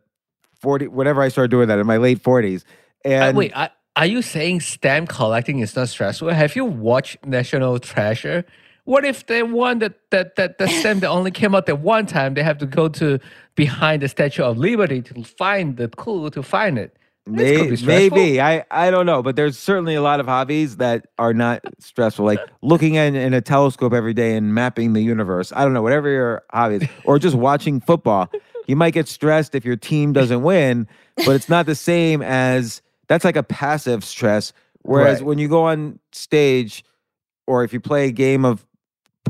[0.61, 2.63] 40 whenever i started doing that in my late 40s
[3.05, 6.29] Uh, and wait, I, are you saying stamp collecting is not stressful?
[6.29, 8.43] Have you watched National Treasure?
[8.85, 12.05] What if they won that that that the stamp that only came out at one
[12.05, 12.33] time?
[12.33, 13.19] They have to go to
[13.55, 16.97] behind the Statue of Liberty to find the clue to find it.
[17.25, 21.33] May- maybe I I don't know, but there's certainly a lot of hobbies that are
[21.33, 25.53] not stressful, like looking in, in a telescope every day and mapping the universe.
[25.55, 28.29] I don't know, whatever your hobby is, or just watching football.
[28.65, 32.81] You might get stressed if your team doesn't win, but it's not the same as
[33.09, 34.53] that's like a passive stress.
[34.83, 35.25] Whereas Right.
[35.27, 36.85] when you go on stage,
[37.45, 38.65] or if you play a game of,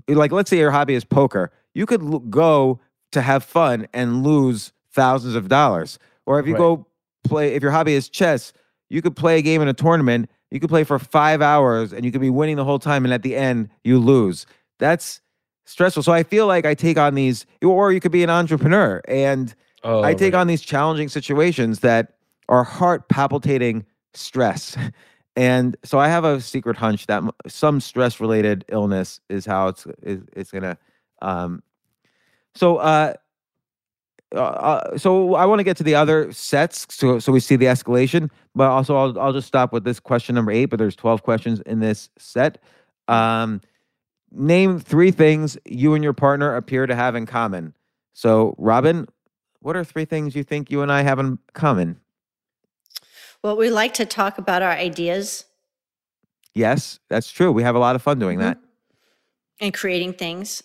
[0.07, 2.79] like let's say your hobby is poker, you could l- go
[3.11, 5.99] to have fun and lose thousands of dollars.
[6.25, 6.59] Or if you Right.
[6.59, 6.87] go
[7.23, 8.53] play, if your hobby is chess,
[8.89, 10.29] you could play a game in a tournament.
[10.51, 13.13] You could play for five hours and you could be winning the whole time, and
[13.13, 14.45] at the end you lose.
[14.79, 15.21] That's
[15.65, 16.03] stressful.
[16.03, 19.53] So I feel like I take on these, or you could be an entrepreneur, and
[19.85, 20.39] Oh, I take right.
[20.39, 22.13] on these challenging situations that
[22.49, 24.77] are heart palpitating stress.
[25.35, 29.87] And so I have a secret hunch that some stress related illness is how it's
[30.01, 30.77] is, it's gonna.
[31.21, 31.63] Um,
[32.53, 33.13] so uh,
[34.35, 37.55] uh, uh, so I want to get to the other sets, so so we see
[37.55, 38.29] the escalation.
[38.55, 40.65] But also, I'll I'll just stop with this question number eight.
[40.65, 42.61] But there's twelve questions in this set.
[43.07, 43.61] Um,
[44.31, 47.73] name three things you and your partner appear to have in common.
[48.13, 49.07] So, Robyn,
[49.59, 51.99] what are three things you think you and I have in common?
[53.43, 55.45] Well, we like to talk about our ideas
[56.55, 57.51] Yes, that's true.
[57.51, 58.41] We have a lot of fun doing Mhm.
[58.41, 58.57] that.
[59.59, 60.61] and creating things.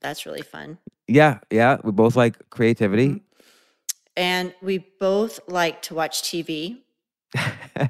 [0.00, 0.78] That's really fun.
[1.08, 1.78] Yeah, yeah.
[1.84, 3.08] We both like creativity.
[3.08, 3.20] Mhm.
[4.16, 6.82] And we both like to watch TV.
[7.34, 7.88] I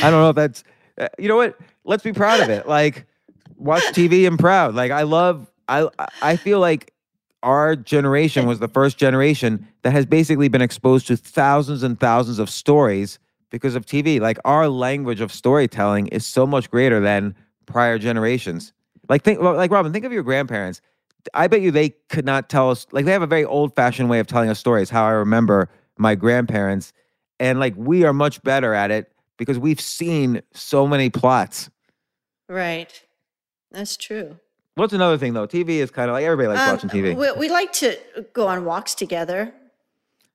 [0.00, 0.64] don't know if that's,
[0.98, 1.58] uh, you know what?
[1.84, 2.66] Let's be proud of it.
[2.78, 3.06] Like,
[3.56, 4.74] watch TV and proud.
[4.74, 5.88] Like, I love, I,
[6.22, 6.92] I feel like
[7.42, 12.38] our generation was the first generation that has basically been exposed to thousands and thousands
[12.38, 13.18] of stories
[13.50, 14.20] because of TV.
[14.20, 17.34] Like, our language of storytelling is so much greater than
[17.66, 18.72] prior generations.
[19.08, 20.80] Like, think, like Robyn, think of your grandparents.
[21.34, 24.08] I bet you they could not tell us, like, they have a very old fashioned
[24.08, 26.92] way of telling us stories, how I remember my grandparents.
[27.40, 31.68] And like, we are much better at it because we've seen so many plots.
[32.48, 32.92] Right.
[33.72, 34.38] That's true.
[34.76, 35.46] What's another thing though?
[35.46, 37.16] TV is kind of like everybody likes Um, watching TV.
[37.16, 37.98] We, we like to
[38.32, 39.52] go on walks together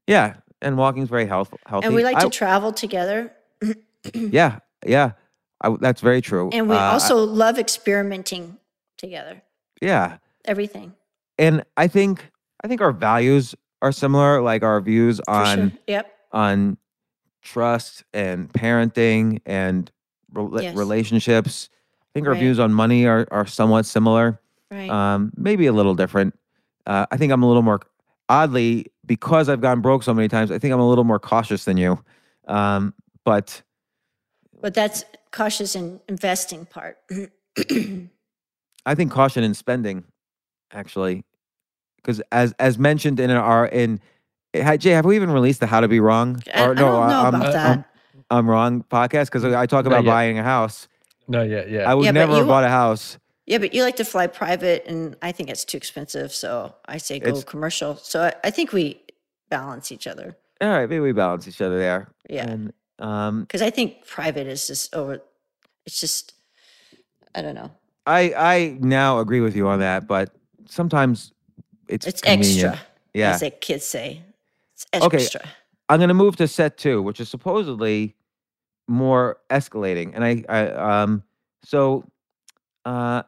[0.08, 1.88] yeah, and walking's very health, healthy.
[1.88, 3.32] and we like I- to travel together.
[4.14, 5.12] yeah, yeah,
[5.62, 6.50] I, that's very true.
[6.54, 8.58] And we Uh, I- also love experimenting
[8.98, 9.42] together.
[9.82, 10.94] yeah, Everything.
[11.38, 12.30] and I think
[12.64, 15.72] I think our values are similar, like our views on sure.
[15.88, 16.12] Yep.
[16.32, 16.78] on
[17.42, 19.92] trust and parenting and
[20.34, 20.76] rela- Yes.
[20.76, 21.70] relationships.
[22.04, 22.40] I think our Right.
[22.40, 24.40] views on money are are somewhat similar.
[24.70, 24.90] Right.
[24.90, 26.38] um, maybe a little different.
[26.88, 27.82] Uh, I think I'm a little more,
[28.30, 30.52] oddly, because I've gone broke so many times.
[30.52, 32.00] I think I'm a little more cautious than you.
[32.48, 32.94] Um,
[33.24, 33.62] but
[34.62, 36.98] but that's cautious in investing part.
[38.86, 40.04] I think caution in spending,
[40.72, 41.24] actually,
[41.98, 44.00] because as as mentioned in our in
[44.56, 46.42] ha- Jay, have we even released the How to Be Wrong?
[46.54, 47.66] I, I don't know I'm, about that.
[47.78, 47.86] I'm,
[48.30, 50.88] I'm wrong podcast because I talk about buying a house.
[51.28, 51.90] No, yeah, yeah.
[51.90, 53.18] I would Yeah, never have bought a house.
[53.52, 56.32] Yeah, but you like to fly private, and I think it's too expensive.
[56.34, 57.98] So I say go It's- commercial.
[57.98, 59.02] So I, I think we
[59.50, 60.38] balance each other.
[60.62, 62.08] All right, maybe we balance each other there.
[62.30, 62.48] Yeah.
[62.50, 65.20] And um, Because I think private is just over.
[65.86, 66.34] It's just,
[67.36, 67.72] I don't know.
[68.08, 68.22] I
[68.54, 70.34] I now agree with you on that, but
[70.70, 71.34] sometimes
[71.90, 72.74] it's It's convenient.
[72.76, 73.34] extra, Yeah.
[73.34, 74.22] as the kids say.
[74.94, 75.18] It's Okay.
[75.18, 75.42] extra.
[75.90, 78.16] I'm going to move to set two, which is supposedly
[78.88, 80.14] more escalating.
[80.16, 81.24] And I, I um,
[81.66, 82.06] so,
[82.86, 83.24] uh,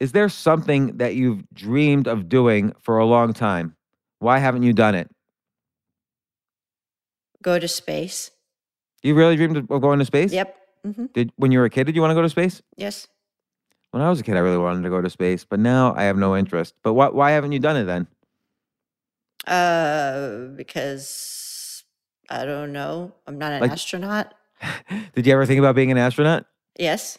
[0.00, 3.74] is there something that you've dreamed of doing for a long time?
[4.18, 5.10] Why haven't you done it?
[7.42, 8.30] Go to space.
[9.02, 10.32] You really dreamed of going to space?
[10.32, 10.56] Yep.
[10.84, 12.62] hmm Did when you were a kid, did you want to go to space?
[12.76, 13.06] Yes.
[13.92, 16.04] When I was a kid, I really wanted to go to space, but now I
[16.04, 16.74] have no interest.
[16.82, 18.08] But why, why haven't you done it then?
[19.46, 21.84] Uh, because
[22.28, 23.12] I don't know.
[23.26, 24.34] I'm not an Like- astronaut.
[25.14, 26.46] Did you ever think about being an astronaut?
[26.78, 27.18] Yes.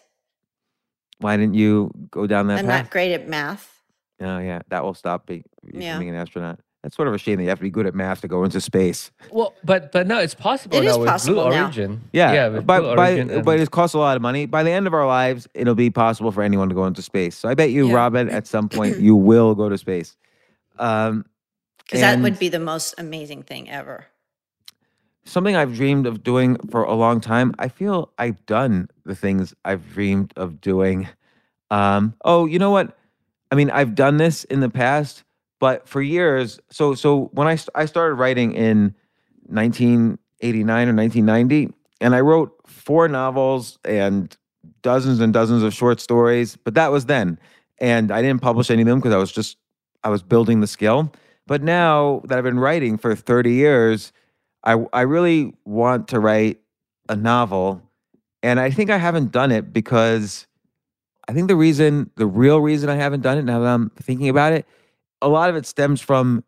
[1.20, 2.84] Why didn't you go down that I'm path?
[2.86, 3.82] not great at math.
[4.22, 5.98] Oh yeah, that will stop be, from Yeah.
[5.98, 6.60] being an astronaut.
[6.84, 8.44] That's sort of a shame that you have to be good at math to go
[8.44, 9.12] into space.
[9.32, 11.64] well, but but no, it's possible It now is with possible Blue now.
[11.66, 12.02] Origin.
[12.14, 13.42] Yeah, yeah, with but Blue by, Origin.
[13.44, 14.46] but it costs a lot of money.
[14.46, 17.36] By the end of our lives, it'll be possible for anyone to go into space.
[17.36, 17.96] So I bet you, Yeah.
[17.96, 20.16] Robyn, at some point you will go to space.
[20.80, 21.26] Um,
[21.80, 24.06] Because that would be the most amazing thing ever.
[25.28, 27.54] Something I've dreamed of doing for a long time.
[27.60, 31.08] I feel I've done the things I've dreamed of doing.
[31.70, 32.98] Um, oh, you know what?
[33.52, 35.24] I mean, I've done this in the past,
[35.60, 36.60] but for years.
[36.70, 38.96] So, so when I st- I started writing in
[39.48, 44.36] 1989 or 1990, and I wrote four novels and
[44.82, 46.56] dozens and dozens of short stories.
[46.56, 47.40] But that was then,
[47.80, 49.58] and I didn't publish any of them because I was just
[50.04, 51.12] I was building the skill.
[51.48, 54.12] But now that I've been writing for 30 years,
[54.68, 56.60] I I really want to write
[57.10, 57.82] a novel,
[58.44, 60.46] and I think I haven't done it because
[61.28, 64.30] I think the reason, the real reason I haven't done it now that I'm thinking
[64.30, 64.66] about it,
[65.22, 66.44] a lot of it stems from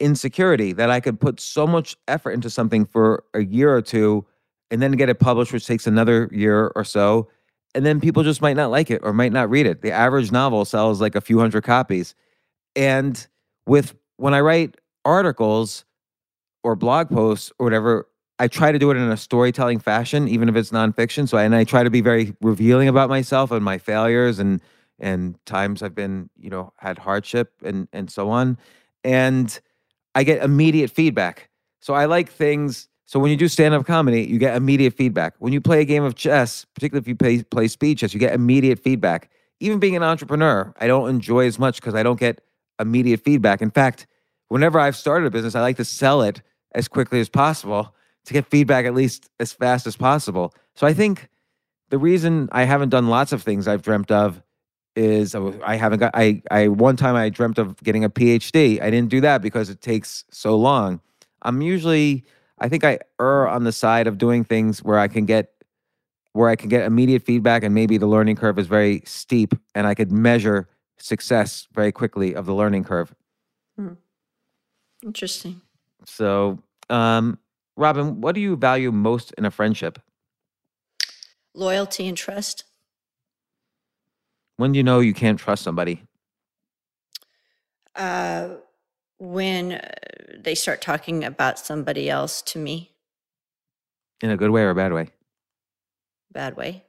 [0.00, 4.24] insecurity that I could put so much effort into something for a year or two
[4.70, 7.28] and then get it published, which takes another year or so.
[7.74, 9.82] And then people just might not like it or might not read it.
[9.82, 12.14] The average novel sells like a few hundred copies.
[12.74, 13.26] And
[13.66, 15.84] with when I write articles
[16.62, 18.06] or blog posts or whatever,
[18.38, 21.28] I try to do it in a storytelling fashion, even if it's nonfiction.
[21.28, 24.60] So, and I try to be very revealing about myself and my failures and
[24.98, 28.58] and times I've been, you know, had hardship and and so on.
[29.04, 29.60] And
[30.14, 31.48] I get immediate feedback.
[31.80, 32.88] So I like things.
[33.06, 35.34] So when you do stand-up comedy, you get immediate feedback.
[35.38, 38.20] When you play a game of chess, particularly if you play play speed chess, you
[38.20, 39.30] get immediate feedback.
[39.60, 42.40] Even being an entrepreneur, I don't enjoy as much because I don't get
[42.80, 43.62] immediate feedback.
[43.62, 44.06] In fact,
[44.48, 46.42] whenever I've started a business, I like to sell it
[46.74, 47.94] as quickly as possible
[48.24, 50.54] to get feedback at least as fast as possible.
[50.74, 51.28] So I think
[51.90, 54.42] the reason I haven't done lots of things I've dreamt of
[54.94, 58.80] is I haven't got I I one time I dreamt of getting a PhD.
[58.80, 61.00] I didn't do that because it takes so long.
[61.42, 62.24] I'm usually
[62.58, 65.52] I think I err on the side of doing things where I can get
[66.32, 69.86] where I can get immediate feedback and maybe the learning curve is very steep and
[69.86, 70.68] I could measure
[70.98, 73.14] success very quickly of the learning curve.
[73.76, 73.94] Hmm.
[75.04, 75.60] Interesting.
[76.06, 77.38] So, um
[77.76, 79.98] Robyn, what do you value most in a friendship?
[81.54, 82.64] Loyalty and trust.
[84.58, 86.02] When do you know you can't trust somebody?
[87.96, 88.56] Uh,
[89.18, 89.88] when uh,
[90.38, 92.90] they start talking about somebody else to me,
[94.22, 95.08] In a good way or a bad way?
[96.30, 96.84] bad way.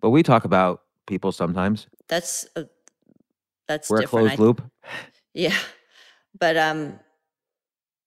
[0.00, 1.86] But we talk about people sometimes.
[2.08, 2.66] That's a,
[3.68, 4.62] that's We're a closed I- loop.
[5.34, 5.56] Yeah.
[6.38, 6.98] But um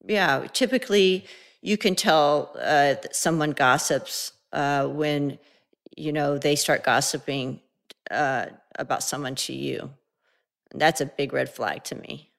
[0.08, 1.26] yeah, typically
[1.62, 5.40] you can tell uh someone gossips uh when
[5.96, 7.60] you know they start gossiping
[8.12, 8.48] uh
[8.80, 9.92] about someone to you.
[10.74, 12.32] That's a big red flag to me.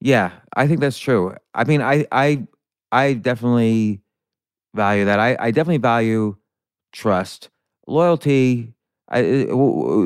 [0.00, 1.34] Yeah, I think that's true.
[1.54, 2.46] I mean, I I
[2.92, 4.02] I definitely
[4.74, 5.20] value that.
[5.20, 6.36] I I definitely value
[6.92, 7.50] trust,
[7.86, 8.74] loyalty.
[9.08, 9.48] I it-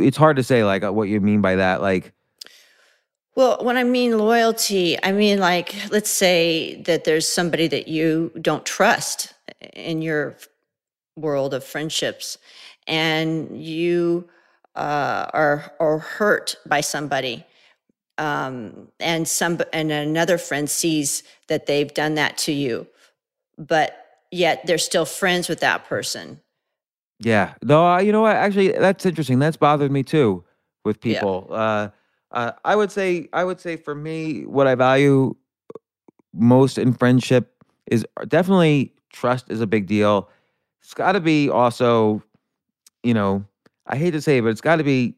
[0.06, 1.82] it's hard to say like uh, what you mean by that.
[1.82, 2.12] Like,
[3.38, 8.32] Well, when I mean loyalty, I mean like let's say that there's somebody that you
[8.40, 9.32] don't trust
[9.74, 10.36] in your
[11.14, 12.36] world of friendships,
[12.88, 14.28] and you
[14.74, 17.44] uh, are are hurt by somebody,
[18.18, 22.88] um, and some and another friend sees that they've done that to you,
[23.56, 26.40] but yet they're still friends with that person.
[27.20, 27.54] Yeah.
[27.62, 28.34] No, uh, you know what?
[28.34, 29.38] Actually, that's interesting.
[29.38, 30.44] That's bothered me too
[30.84, 31.20] with Yeah.
[31.20, 31.46] people.
[31.50, 31.90] Uh,
[32.32, 35.34] uh, I would say, I would say for me, what I value
[36.34, 37.54] most in friendship
[37.86, 40.28] is uh, definitely trust is a big deal.
[40.82, 42.22] It's got to be also,
[43.02, 43.44] you know,
[43.86, 45.14] I hate to say it, but it's got to be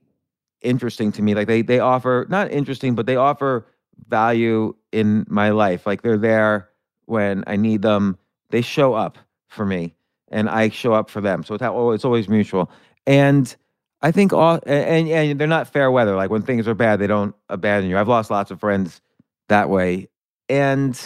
[0.62, 1.34] interesting to me.
[1.34, 3.66] Like they they offer not interesting, but they offer
[4.08, 5.86] value in my life.
[5.86, 6.70] Like they're there
[7.06, 8.18] when I need them.
[8.50, 9.94] They show up for me,
[10.28, 11.42] and I show up for them.
[11.42, 12.70] So it's al- it's always mutual.
[13.06, 13.54] And
[14.02, 16.16] I think all and and they're not fair weather.
[16.16, 17.98] Like when things are bad, they don't abandon you.
[17.98, 19.00] I've lost lots of friends
[19.48, 20.08] that way,
[20.48, 20.98] and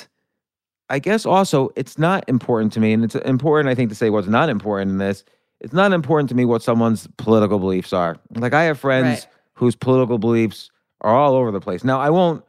[0.90, 4.10] I guess also it's not important to me, and it's important I think to say
[4.10, 5.24] what's not important in this.
[5.60, 8.16] It's not important to me what someone's political beliefs are.
[8.34, 9.26] Like I have friends Right.
[9.54, 10.70] whose political beliefs
[11.00, 11.84] are all over the place.
[11.84, 12.44] Now I won't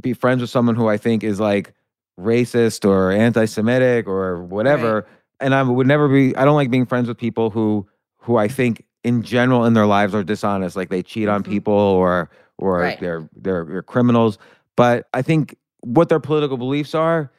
[0.00, 1.72] be friends with someone who I think is like
[2.18, 5.06] racist or anti-Semitic or whatever.
[5.40, 6.34] And I would never be.
[6.36, 7.86] I don't like being friends with people who
[8.18, 11.48] who I think in general in their lives are dishonest, like they cheat on Mhm.
[11.48, 13.00] people or or Right.
[13.00, 14.38] they're they're they're criminals.
[14.76, 17.30] But I think what their political beliefs are,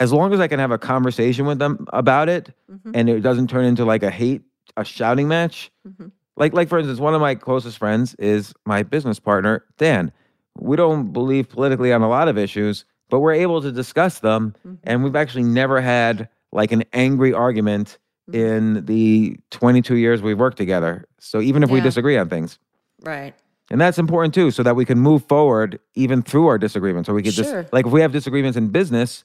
[0.00, 2.92] as long as I can have a conversation with them about it, Mhm.
[2.94, 4.42] and it doesn't turn into like a hate,
[4.76, 5.70] a shouting match.
[5.86, 6.12] Mhm.
[6.36, 10.12] Like like for instance, one of my closest friends is my business partner, Dan.
[10.60, 14.54] We don't believe politically on a lot of issues, but we're able to discuss them,
[14.66, 14.78] Mhm.
[14.84, 17.98] and we've actually never had like an angry argument.
[18.32, 21.04] In the 22 years we've worked together.
[21.18, 21.84] So even if we Yeah.
[21.84, 22.58] disagree on things.
[23.02, 23.34] Right.
[23.70, 27.06] And that's important too, so that we can move forward even through our disagreements.
[27.06, 27.62] So we could Sure.
[27.62, 29.24] just like if we have disagreements in business,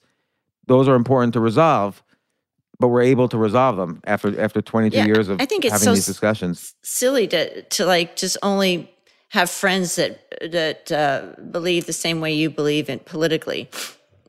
[0.66, 2.02] those are important to resolve,
[2.78, 5.72] but we're able to resolve them after after 22 Yeah, years of I think it's
[5.72, 6.74] having so these s- discussions.
[6.82, 8.90] silly to to like just only
[9.30, 10.20] have friends that
[10.52, 13.68] that uh, believe the same way you believe in politically.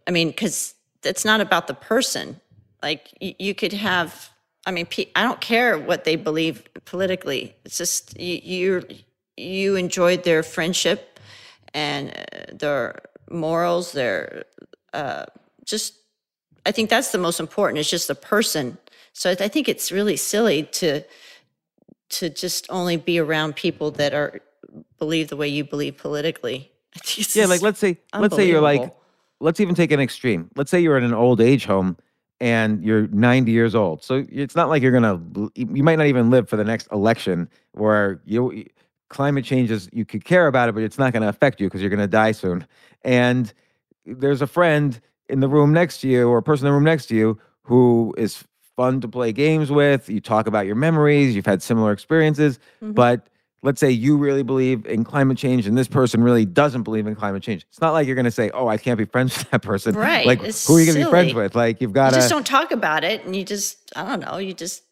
[0.08, 2.40] I mean, because it's not about the person.
[2.82, 4.30] Like you, you could have.
[4.66, 7.56] I mean, I don't care what they believe politically.
[7.66, 8.88] It's just you you
[9.38, 11.20] you enjoyed their friendship
[11.74, 13.92] and uh, their morals.
[13.92, 14.46] Their
[14.94, 15.26] uh,
[15.66, 15.96] just.
[16.68, 17.78] I think that's the most important.
[17.78, 18.80] It's just the person.
[19.14, 21.04] So I think it's really silly to
[22.10, 24.42] to just only be around people that are
[24.98, 26.72] believe the way you believe politically.
[26.96, 28.94] I think it's Yeah, like let's say let's say you're like
[29.40, 30.50] let's even take an extreme.
[30.56, 31.98] Let's say you're in an old age home
[32.40, 34.04] and you're 90 years old.
[34.04, 35.22] So it's not like you're gonna
[35.56, 38.66] you might not even live for the next election where you
[39.10, 41.82] climate change is you could care about it, but it's not gonna affect you because
[41.82, 42.66] you're gonna die soon.
[43.04, 43.54] And
[44.06, 46.84] there's a friend in the room next to you or a person in the room
[46.84, 48.44] next to you who is
[48.76, 50.10] fun to play games with.
[50.10, 52.94] You talk about your memories, you've had similar experiences, Mhm.
[52.96, 53.28] but
[53.66, 57.16] let's say you really believe in climate change and this person really doesn't believe in
[57.16, 57.66] climate change.
[57.70, 59.96] It's not like you're going to say, "Oh, I can't be friends with that person."
[59.96, 61.56] Right, Like it's who are you going to be friends with?
[61.56, 64.38] Like you've got to just don't talk about it, and you just I don't know.
[64.38, 64.84] You just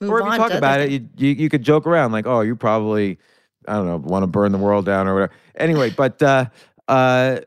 [0.00, 2.42] move or if you talk about it, you, you you could joke around like, "Oh,
[2.42, 3.18] you probably
[3.66, 6.46] I don't know, want to burn the world down or whatever." Anyway, but uh
[6.88, 7.40] uh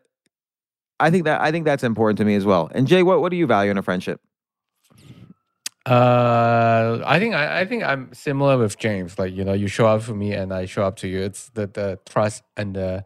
[1.00, 2.70] I think that I think that's important to me as well.
[2.74, 4.20] And Jay, what what do you value in a friendship?
[5.86, 9.20] Uh, I think I, I think I'm similar with James.
[9.20, 11.22] Like you know, you show up for me and I show up to you.
[11.22, 13.06] It's the the trust and the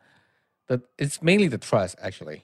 [0.68, 2.44] the it's mainly the trust actually.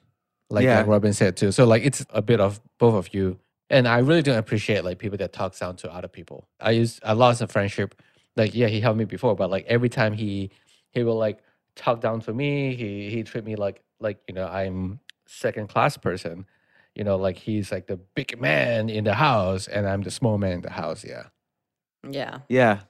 [0.50, 0.80] Like Yeah.
[0.80, 1.52] like Robyn said too.
[1.52, 3.40] So like it's a bit of both of you.
[3.70, 6.48] And I really don't appreciate like people that talk down to other people.
[6.60, 8.02] I used I lost a friendship.
[8.38, 10.52] Like yeah, he helped me before, but like every time he
[10.92, 11.40] he will like
[11.76, 12.76] talk down to me.
[12.76, 16.46] He he treat me like like you know I'm second class person.
[16.96, 20.38] You know, like he's like the big man in the house, and I'm the small
[20.38, 21.06] man in the house.
[21.06, 21.28] Yeah.
[22.10, 22.82] yeah, Yeah.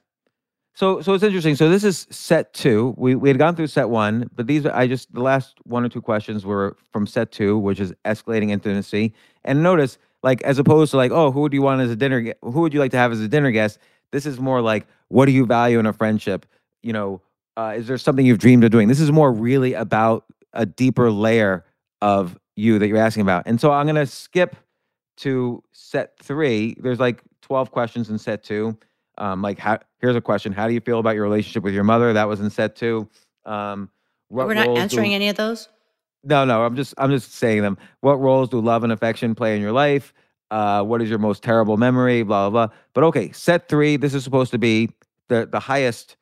[0.74, 1.54] So so it's interesting.
[1.54, 2.94] So this is set two.
[2.96, 5.88] We we had gone through set one, but these I just the last one or
[5.88, 9.12] two questions were from set two, which is escalating intimacy.
[9.44, 12.34] And notice, like as opposed to like, oh, who would you want as a dinner?
[12.42, 13.78] Who would you like to have as a dinner guest?
[14.12, 16.46] This is more like, what do you value in a friendship?
[16.82, 17.22] You know,
[17.56, 18.88] uh, is there something you've dreamed of doing?
[18.88, 20.24] This is more really about
[20.54, 21.64] a deeper layer
[22.00, 23.44] of you that you're asking about.
[23.46, 24.56] And so I'm gonna skip
[25.18, 26.76] to set three.
[26.80, 28.76] There's like 12 questions in set two.
[29.18, 31.84] Um, like how here's a question: How do you feel about your relationship with your
[31.84, 32.12] mother?
[32.12, 33.08] That was in set two.
[33.44, 33.90] Um,
[34.28, 35.68] what we're not roles do- answering any of those.
[36.24, 36.64] no, no.
[36.64, 37.76] I'm just I'm just saying them.
[38.00, 40.14] What roles do love and affection play in your life?
[40.50, 42.22] Uh, what is your most terrible memory?
[42.22, 42.76] Blah blah blah.
[42.94, 43.96] But okay, set three.
[43.96, 44.90] This is supposed to be
[45.28, 46.16] the the highest.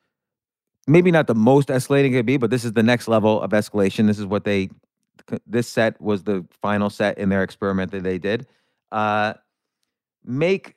[0.87, 3.51] Maybe not the most escalating it could be, but this is the next level of
[3.51, 4.07] escalation.
[4.07, 4.69] This is what they.
[5.45, 8.47] This set was the final set in their experiment that they did.
[8.91, 9.33] Uh,
[10.23, 10.75] make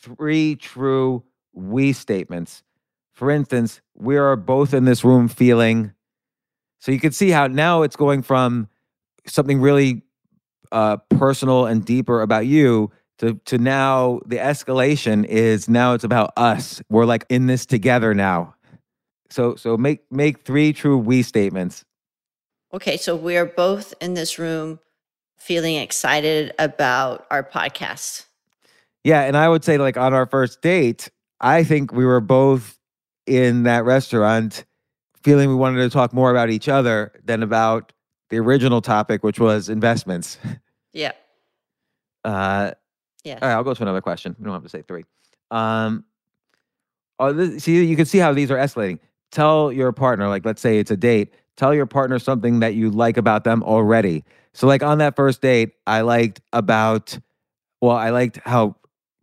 [0.00, 2.62] three true we statements.
[3.12, 5.92] For instance, we are both in this room feeling.
[6.78, 8.68] So you can see how now it's going from
[9.26, 10.02] something really
[10.70, 16.32] uh, personal and deeper about you to to now the escalation is now it's about
[16.36, 16.80] us.
[16.88, 18.54] We're like in this together now.
[19.30, 21.84] So so make make three true we statements.
[22.72, 24.78] Okay, so we're both in this room
[25.38, 28.26] feeling excited about our podcast.
[29.04, 31.08] Yeah, and I would say like on our first date,
[31.40, 32.78] I think we were both
[33.26, 34.64] in that restaurant
[35.22, 37.92] feeling we wanted to talk more about each other than about
[38.30, 40.38] the original topic, which was investments.
[40.92, 41.12] Yeah.
[42.24, 42.72] Uh,
[43.24, 43.38] Yes.
[43.40, 44.34] all right, I'll go to another question.
[44.38, 45.04] We don't have to say three.
[45.50, 46.04] Um,
[47.18, 48.98] oh, this, see, you can see how these are escalating.
[49.30, 51.32] Tell your partner, like, let's say it's a date.
[51.58, 54.24] Tell your partner something that you like about them already.
[54.54, 57.18] So, like on that first date, I liked about,
[57.82, 58.76] well, I liked how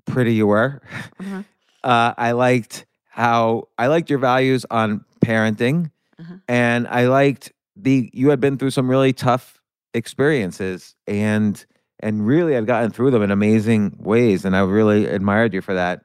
[0.06, 0.82] pretty you were.
[1.20, 1.46] Mhm.
[1.84, 6.42] Uh, I liked how I liked your values on parenting, Mhm.
[6.48, 9.62] and I liked the you had been through some really tough
[9.94, 11.64] experiences, and
[12.00, 15.76] and really had gotten through them in amazing ways, and I really admired you for
[15.76, 16.02] that.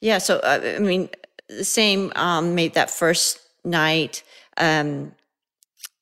[0.00, 0.18] Yeah.
[0.18, 1.10] So, uh, I mean,
[1.48, 4.22] the same, um, made that first night.
[4.60, 5.12] Um,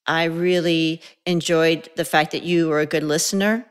[0.06, 3.66] I really enjoyed the fact that you were a good listener,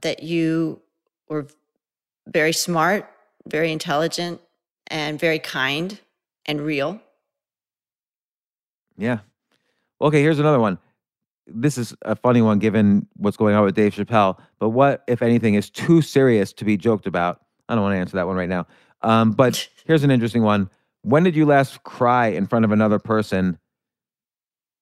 [0.00, 0.80] that you
[1.28, 1.46] were
[2.26, 3.10] very smart,
[3.46, 4.40] very intelligent,
[4.88, 6.00] and very kind
[6.46, 7.00] and real.
[8.96, 9.18] Yeah.
[10.00, 10.78] Okay, here's another one.
[11.46, 14.38] This is a funny one given what's going on with Dave Chappelle.
[14.58, 17.40] But what, if anything, is too serious to be joked about?
[17.68, 18.66] I don't want to answer that one right now.
[19.02, 20.70] Um, but here's an interesting one.
[21.02, 23.58] When did you last cry in front of another person?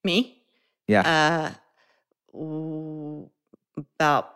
[0.04, 0.38] Me?
[0.86, 1.54] Yeah.
[2.34, 3.24] Uh,
[3.98, 4.34] about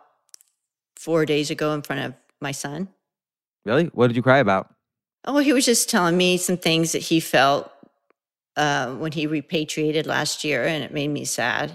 [0.95, 2.89] four days ago in front of my son.
[3.65, 3.85] Really?
[3.85, 4.73] What did you cry about?
[5.25, 7.71] Oh, he was just telling me some things that he felt
[8.55, 11.71] uh, when he repatriated last year, and it made me sad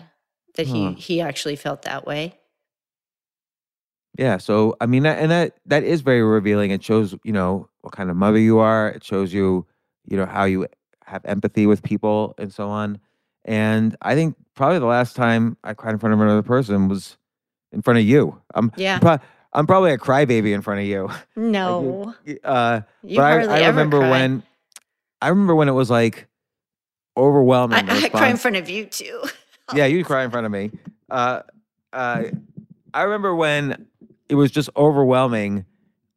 [0.56, 2.38] that he he actually felt that way.
[4.18, 4.38] Yeah.
[4.38, 6.70] So I mean, that, and that that is very revealing.
[6.70, 8.88] It shows you know what kind of mother you are.
[8.88, 9.66] It shows you
[10.06, 10.66] you know how you
[11.04, 12.98] have empathy with people and so on.
[13.44, 17.16] And I think probably the last time I cried in front of another person was
[17.72, 18.40] in front of you.
[18.54, 18.98] I'm Yeah.
[18.98, 19.18] pro-
[19.52, 21.08] I'm probably a crybaby in front of you.
[21.36, 24.10] No, Uh, you but hardly I, I ever remember cry.
[24.10, 24.42] when
[25.22, 26.26] I remember when it was like
[27.16, 27.88] overwhelming.
[27.88, 29.22] I, I cry in front of you too.
[29.74, 30.70] yeah, you cry in front of me.
[31.10, 31.42] Uh,
[31.92, 32.24] uh,
[32.92, 33.86] I remember when
[34.28, 35.64] it was just overwhelming,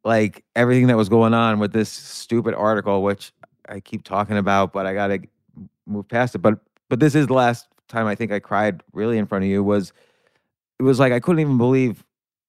[0.04, 3.32] like everything that was going on with this stupid article, which
[3.68, 5.20] I keep talking about, but I gotta
[5.86, 6.38] move past it.
[6.38, 6.58] But
[6.88, 9.62] but this is the last time I think I cried really in front of you.
[9.62, 9.92] Was
[10.78, 12.04] it was like I couldn't even believe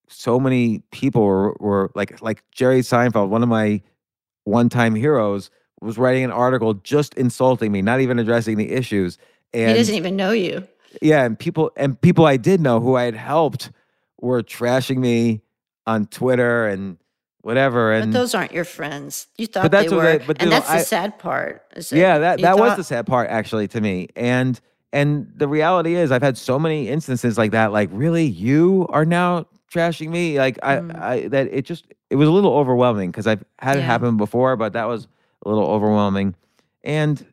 [0.07, 3.81] so many people were, were like like Jerry Seinfeld, one of my
[4.43, 5.49] one time heroes,
[5.81, 9.17] was writing an article just insulting me, not even addressing the issues.
[9.53, 10.67] And he doesn't even know you.
[11.01, 13.71] yeah, and people and people I did know who I had helped
[14.21, 15.41] were trashing me
[15.87, 16.97] on Twitter and
[17.41, 17.99] whatever.
[17.99, 19.27] But those aren't your friends.
[19.37, 21.63] You thought that's they were, they- but and that's the sad part.
[21.91, 24.07] yeah, that you that was the sad part actually to me.
[24.15, 24.59] And
[24.91, 27.71] and the reality is, I've had so many instances like that.
[27.71, 30.39] Like, really, you are now trashing me?
[30.39, 30.99] Like, I, Mm.
[30.99, 34.55] I that it just it was a little overwhelming because I've had it happen before,
[34.55, 35.07] but that was
[35.45, 36.33] a little overwhelming.
[36.83, 37.23] And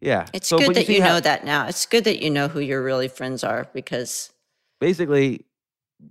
[0.00, 1.66] yeah, It's so, good that you how- know that now.
[1.66, 4.30] It's good that you know who your really friends are because
[4.78, 5.44] basically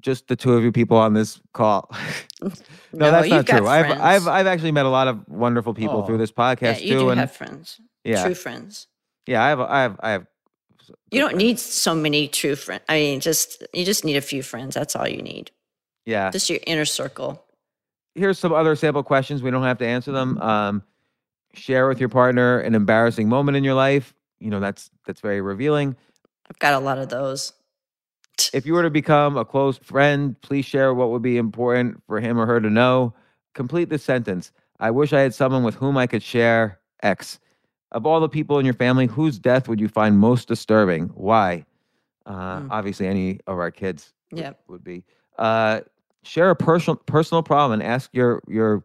[0.01, 1.89] just the two of you people on this call.
[2.41, 2.49] no,
[2.93, 3.67] No, that's not true.
[3.67, 3.91] I've.
[3.99, 6.19] I've I've actually met a lot of wonderful people through Oh.
[6.19, 8.87] this yeah, podcast you too, do and have friends, yeah, true friends.
[9.27, 10.25] yeah, I have I have I have.
[11.11, 12.83] You don't need so many true friends.
[12.89, 14.73] I mean, just you just need a few friends.
[14.75, 15.51] That's all you need.
[16.05, 17.43] Yeah, Just your inner circle.
[18.15, 19.43] here's some other sample questions.
[19.43, 20.39] We don't have to answer them.
[20.41, 20.81] Um,
[21.53, 24.13] share with your partner an embarrassing moment in your life.
[24.39, 25.95] You know that's that's very revealing.
[26.49, 27.53] I've got a lot of those.
[28.53, 32.19] If you were to become a close friend, please share what would be important for
[32.19, 33.13] him or her to know.
[33.53, 34.51] Complete this sentence.
[34.79, 37.39] I wish I had someone with whom I could share X.
[37.91, 41.07] Of all the people in your family, whose death would you find most disturbing?
[41.15, 41.65] Why?
[42.25, 42.67] Uh, Mm.
[42.71, 44.59] Obviously, any of our kids would, Yep.
[44.67, 45.03] would be.
[45.37, 45.81] Uh,
[46.23, 48.83] share a personal personal problem and ask your your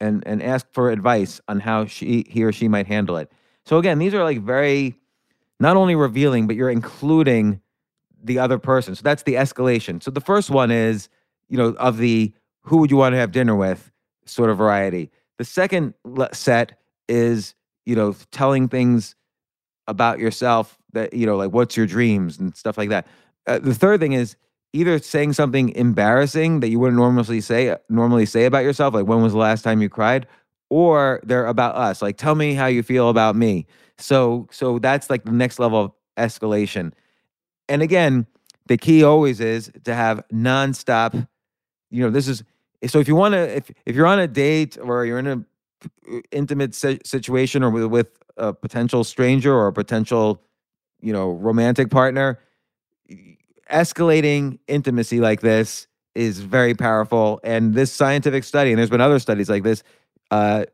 [0.00, 3.30] and and ask for advice on how she he or she might handle it.
[3.64, 4.94] So again, these are like very
[5.60, 7.60] not only revealing, but you're including
[8.22, 8.94] the other person.
[8.94, 10.02] So that's the escalation.
[10.02, 11.08] So the first one is,
[11.48, 13.90] you know, of the who would you want to have dinner with
[14.24, 15.10] sort of variety.
[15.38, 15.94] The second
[16.32, 17.54] set is,
[17.84, 19.16] you know, telling things
[19.88, 23.06] about yourself that, you know, like what's your dreams and stuff like that.
[23.46, 24.36] Uh, the third thing is
[24.72, 29.22] either saying something embarrassing that you wouldn't normally say normally say about yourself, like when
[29.22, 30.26] was the last time you cried,
[30.70, 33.66] or they're about us, like tell me how you feel about me.
[33.98, 36.92] So so that's like the next level of escalation.
[37.68, 38.26] And again,
[38.66, 41.26] the key always is to have nonstop,
[41.90, 42.42] you know, this is
[42.86, 45.44] so if you want to, if if you're on a date or you're in a
[46.30, 50.42] intimate si- situation or with, with a potential stranger or a potential,
[51.00, 52.38] you know, romantic partner,
[53.70, 57.40] escalating intimacy like this is very powerful.
[57.42, 59.82] And this scientific study, and there's been other studies like this,
[60.30, 60.64] uh,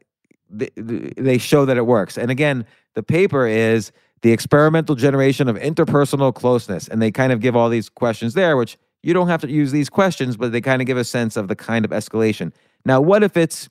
[0.50, 2.16] they, they show that it works.
[2.16, 2.64] And again,
[2.94, 6.88] the paper is the experimental generation of interpersonal closeness.
[6.88, 9.72] And they kind of give all these questions there, which you don't have to use
[9.72, 12.52] these questions, but they kind of give a sense of the kind of escalation.
[12.84, 13.68] Now, what if it's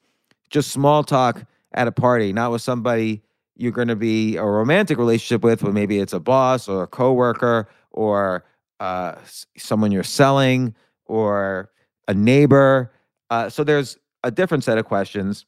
[0.50, 1.44] just small talk
[1.74, 3.22] at a party, not with somebody
[3.58, 6.88] you're going to be a romantic relationship with, but maybe it's a boss or a
[6.88, 8.46] coworker or
[8.80, 9.16] uh,
[9.58, 10.76] someone you're selling
[11.06, 11.70] or
[12.08, 12.92] a neighbor.
[13.30, 15.46] Uh, so there's a different set of questions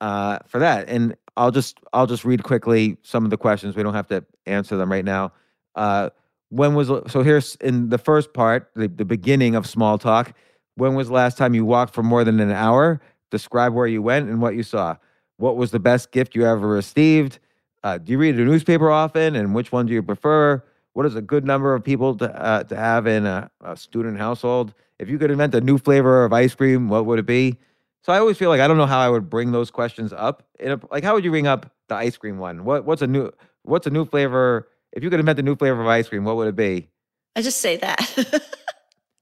[0.00, 3.74] uh, for that, and I'll just I'll just read quickly some of the questions.
[3.74, 5.32] We don't have to answer them right now.
[5.74, 6.10] Uh,
[6.50, 7.22] when was so?
[7.22, 10.34] Here's in the first part, the, the beginning of small talk.
[10.74, 13.00] When was the last time you walked for more than an hour?
[13.30, 14.96] Describe where you went and what you saw.
[15.38, 17.38] What was the best gift you ever received?
[17.82, 20.62] Uh, do you read a newspaper often, and which one do you prefer?
[20.92, 24.18] What is a good number of people to uh, to have in a, a student
[24.18, 24.74] household?
[24.98, 27.56] If you could invent a new flavor of ice cream, what would it be?
[28.02, 30.42] So I always feel like I don't know how I would bring those questions up.
[30.58, 32.64] In a, like, how would you bring up the ice cream one?
[32.64, 33.30] What what's a new
[33.62, 34.68] what's a new flavor?
[34.92, 36.88] If you could invent a new flavor of ice cream, what would it be?
[37.36, 38.46] I just say that.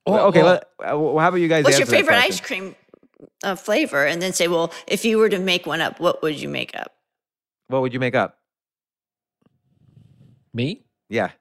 [0.07, 1.65] Well, okay, let- uh, well, how about you guys?
[1.65, 2.75] What's your answer that favorite ice cream
[3.45, 4.07] uh, flavor?
[4.07, 6.75] And then say, well, if you were to make one up, what would you make
[6.75, 6.95] up?
[7.67, 8.39] What would you make up?
[10.55, 10.83] Me?
[11.11, 11.33] Yeah.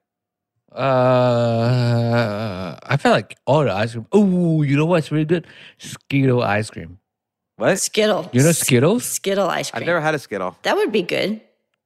[0.73, 4.05] Uh, I feel like all the ice cream.
[4.11, 5.47] Oh, you know what's really good?
[5.77, 6.99] Skittle ice cream.
[7.57, 7.79] What?
[7.79, 8.29] Skittle.
[8.33, 9.03] You know Skittles?
[9.05, 9.81] Skittle ice cream.
[9.81, 10.55] I've never had a Skittle.
[10.63, 11.41] that would be good.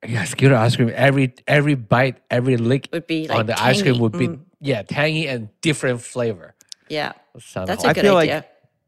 [0.05, 0.91] Yeah, Skittle ice cream.
[0.93, 4.39] Every every bite, every lick Would be like on the ice cream would be Mm,
[4.59, 6.55] yeah tangy and different flavor.
[6.89, 7.87] yeah, Sounds that's awesome.
[7.87, 8.45] a I good feel like- idea.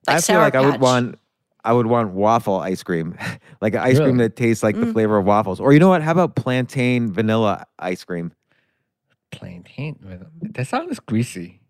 [0.08, 1.20] I feel Sour like I would want
[1.64, 3.16] I would want waffle ice cream.
[3.62, 4.92] like an ice cream that tastes like the Mm.
[4.94, 5.62] flavor of waffles.
[5.62, 6.02] Or you know what?
[6.02, 8.34] How about plantain vanilla ice cream?
[9.32, 9.98] plantain.
[10.04, 11.62] with- That sounds greasy.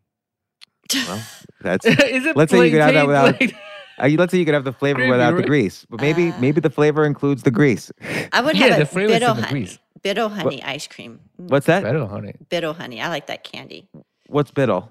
[0.94, 1.22] Well,
[1.62, 3.56] that's Is it Let's say you could have that without- like-
[4.00, 5.46] uh, let's say you could have the flavor Gravy, without the right?
[5.48, 5.86] grease.
[5.90, 6.38] But maybe Ah.
[6.40, 7.92] maybe the flavor includes the grease.
[8.32, 9.48] I would Yeah, have the a flavor is Bido the honey.
[9.50, 9.80] grease.
[10.02, 11.20] Bit-O-Honey ice cream.
[11.38, 11.82] What's that?
[11.84, 12.34] Better, honey.
[12.50, 13.00] Bit-O-Honey.
[13.02, 13.88] I like that candy.
[14.28, 14.90] What's biddle?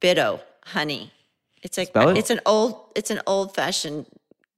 [0.00, 1.10] Bido honey.
[1.62, 2.18] It's a Spell it?
[2.18, 4.06] it's an old it's an old fashioned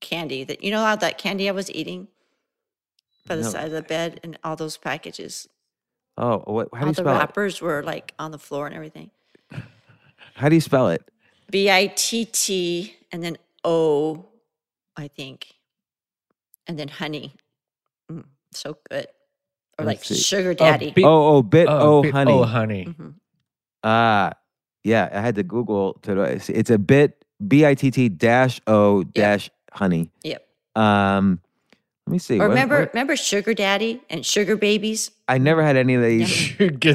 [0.00, 2.08] candy that you know how that candy I was eating
[3.26, 3.48] by the No.
[3.50, 5.48] side of the bed and all those packages.
[6.16, 7.18] Oh, what, how do all you the spell it?
[7.18, 9.10] wrappers were like on the floor and everything.
[10.34, 11.02] How do you spell it?
[11.50, 14.26] B I T T and then O,
[14.96, 15.54] I think,
[16.66, 17.34] and then honey.
[18.10, 19.06] Mm, so good.
[19.78, 20.14] Or like Let's see.
[20.16, 20.92] sugar daddy.
[20.92, 22.32] bit- oh, oh, bit oh, bit- honey.
[22.32, 22.84] Oh, honey.
[22.86, 23.14] Mhm.
[23.82, 24.32] Ah,
[24.84, 25.08] yeah.
[25.12, 26.22] I had to Google to.
[26.22, 30.10] It's it's a bit B I T T dash O dash honey.
[30.22, 30.46] Yep.
[30.76, 31.40] Um,
[32.06, 32.36] let me see.
[32.36, 35.10] Or what- remember, what- remember sugar daddy and sugar babies?
[35.26, 36.28] I never had any of these.
[36.28, 36.94] Sugar.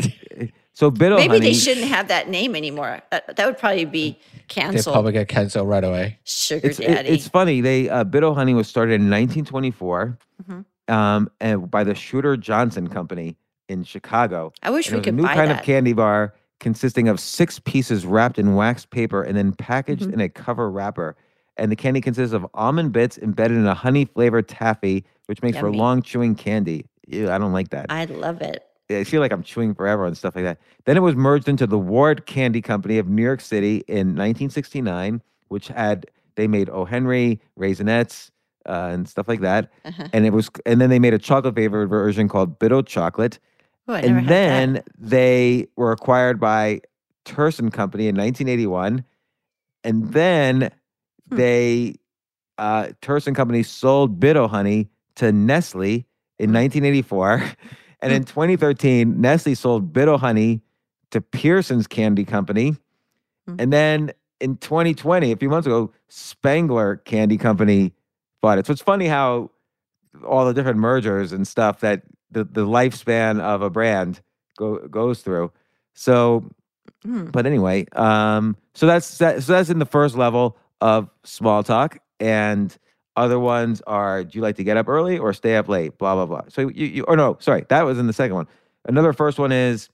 [0.74, 1.40] So biddle Maybe honey.
[1.48, 3.02] they shouldn't have that name anymore.
[3.12, 4.18] That, that would probably be
[4.56, 4.94] They canceled.
[4.94, 6.20] probably get canceled right away.
[6.24, 7.10] sugar It's it- daddy.
[7.10, 7.62] it's funny.
[7.62, 10.18] They uh, Bit-O-Honey was started in 1924,
[10.50, 10.66] Mhm.
[10.94, 13.38] um, and by the Schutter-Johnson Company
[13.68, 14.52] in Chicago.
[14.64, 15.60] I wish And it we was could a new buy kind that.
[15.60, 20.14] of candy bar consisting of six pieces wrapped in waxed paper and then packaged Mhm.
[20.14, 21.16] in a cover wrapper.
[21.56, 25.58] And the candy consists of almond bits embedded in a honey flavored taffy, which makes
[25.58, 26.86] for long chewing candy.
[27.08, 27.86] Ew, I don't like that.
[27.90, 28.64] I love it.
[28.92, 30.60] I feel like I'm chewing forever and stuff like that.
[30.86, 35.22] Then it was merged into the Ward Candy Company of New York City in 1969,
[35.50, 36.86] which had they made O.
[36.86, 38.32] Henry, Raisinets,
[38.66, 39.72] uh, and stuff like that.
[39.86, 40.08] Uh-huh.
[40.14, 43.38] And it was, and then they made a chocolate flavored version called Bit-O-Chocolate
[43.88, 44.86] Oh, never and then that.
[45.00, 46.82] they were acquired by
[47.26, 49.04] Terson Company in 1981,
[49.84, 50.72] and then
[51.30, 51.36] Hmm.
[51.38, 51.96] they
[52.58, 56.06] uh, Terson Company sold Bit-O-Honey to Nestle
[56.40, 56.56] in Hmm.
[56.56, 57.44] 1984,
[58.02, 60.62] and in 2013, Nestle sold Bit-O-Honey
[61.12, 62.76] to Pearson's Candy Company,
[63.48, 63.56] Hmm.
[63.60, 67.94] and then in 2020, a few months ago, Spangler Candy Company
[68.42, 68.66] bought it.
[68.66, 69.50] So it's funny how
[70.26, 74.22] all the different mergers and stuff that the, the lifespan of a brand
[74.58, 75.52] go, goes through.
[75.94, 76.44] So,
[77.06, 77.32] Mm.
[77.32, 82.00] but anyway, um, so that's that, so that's in the first level of small talk,
[82.20, 82.76] and
[83.20, 85.98] other ones are: Do you like to get up early or stay up late?
[85.98, 86.50] Blah blah blah.
[86.50, 88.48] So you, you or no, sorry, that was in the second one.
[88.86, 89.90] Another first one is,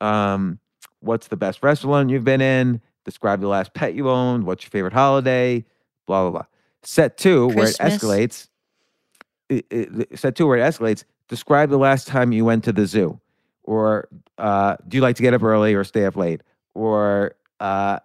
[0.00, 0.58] um,
[1.00, 2.80] what's the best restaurant you've been in?
[3.04, 4.44] Describe the last pet you owned.
[4.44, 5.64] What's your favorite holiday?
[6.06, 6.46] Blah blah blah.
[6.82, 8.48] Set two, where it escalates.
[9.48, 11.04] It, it, set two, where it escalates.
[11.28, 13.20] Describe the last time you went to the zoo,
[13.62, 14.08] or
[14.38, 16.42] uh, do you like to get up early or stay up late,
[16.74, 17.98] or uh,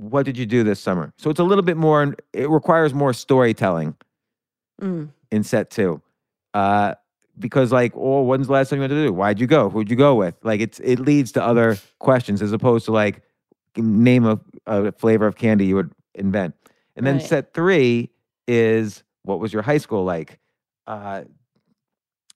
[0.00, 1.12] what did you do this summer?
[1.18, 2.14] So it's a little bit more.
[2.32, 3.94] It requires more storytelling
[4.80, 5.10] Mm.
[5.30, 6.00] in set two,
[6.54, 6.94] uh,
[7.38, 9.12] because like, oh, when's the last time you went to do?
[9.12, 9.68] Why'd you go?
[9.68, 10.34] Who'd you go with?
[10.42, 13.20] Like, it's it leads to other questions as opposed to like
[13.76, 16.54] name a, a flavor of candy you would invent.
[16.96, 17.26] And then Right.
[17.26, 18.10] set three
[18.48, 20.38] is what was your high school like?
[20.86, 21.24] Uh,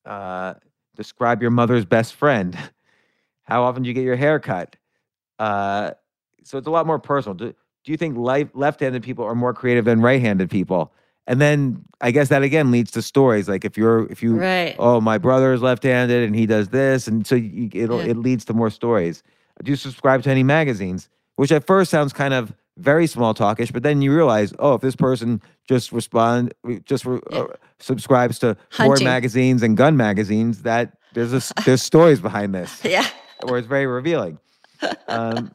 [0.05, 0.55] uh,
[0.97, 2.57] describe your mother's best friend.
[3.45, 4.77] How often do you get your hair cut?
[5.39, 5.93] Uh,
[6.45, 7.35] so it's a lot more personal.
[7.35, 10.93] Do, do you think life, left-handed people are more creative than right-handed people?
[11.27, 13.49] And then I guess that again leads to stories.
[13.49, 14.77] Like if you're if you Right.
[14.79, 18.11] oh my brother is left-handed and he does this, and so you, it'll Yeah.
[18.13, 19.23] it leads to more stories.
[19.63, 21.09] Do you subscribe to any magazines?
[21.37, 24.81] Which at first sounds kind of very small talkish, but then you realize, oh, if
[24.83, 26.53] this person just respond,
[26.85, 27.39] just re- Yeah.
[27.41, 27.47] uh,
[27.79, 29.05] subscribes to Hunting.
[29.05, 33.07] magazines and gun magazines, that there's a, there's stories behind this, Yeah.
[33.45, 34.39] or it's very revealing.
[35.09, 35.53] Um,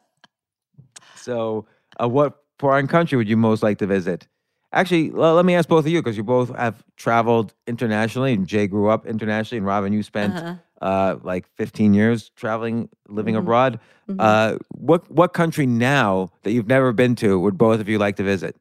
[1.19, 1.65] so,
[2.01, 4.27] uh, what foreign country would you most like to visit?
[4.71, 8.45] Actually, well, let me ask both of you because you both have traveled internationally, and
[8.47, 10.55] Jay grew up internationally, and Robyn, you spent Uh-huh.
[10.81, 13.39] uh, like 15 years traveling, living Mhm.
[13.39, 13.79] abroad.
[14.07, 14.15] Mhm.
[14.19, 18.15] Uh, what what country now that you've never been to would both of you like
[18.15, 18.55] to visit?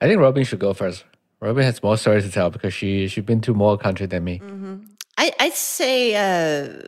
[0.00, 1.04] I think Robyn should go first.
[1.40, 4.38] Robyn has more stories to tell because she she's been to more countries than me.
[4.38, 4.76] hmm
[5.16, 6.82] I I'd say uh,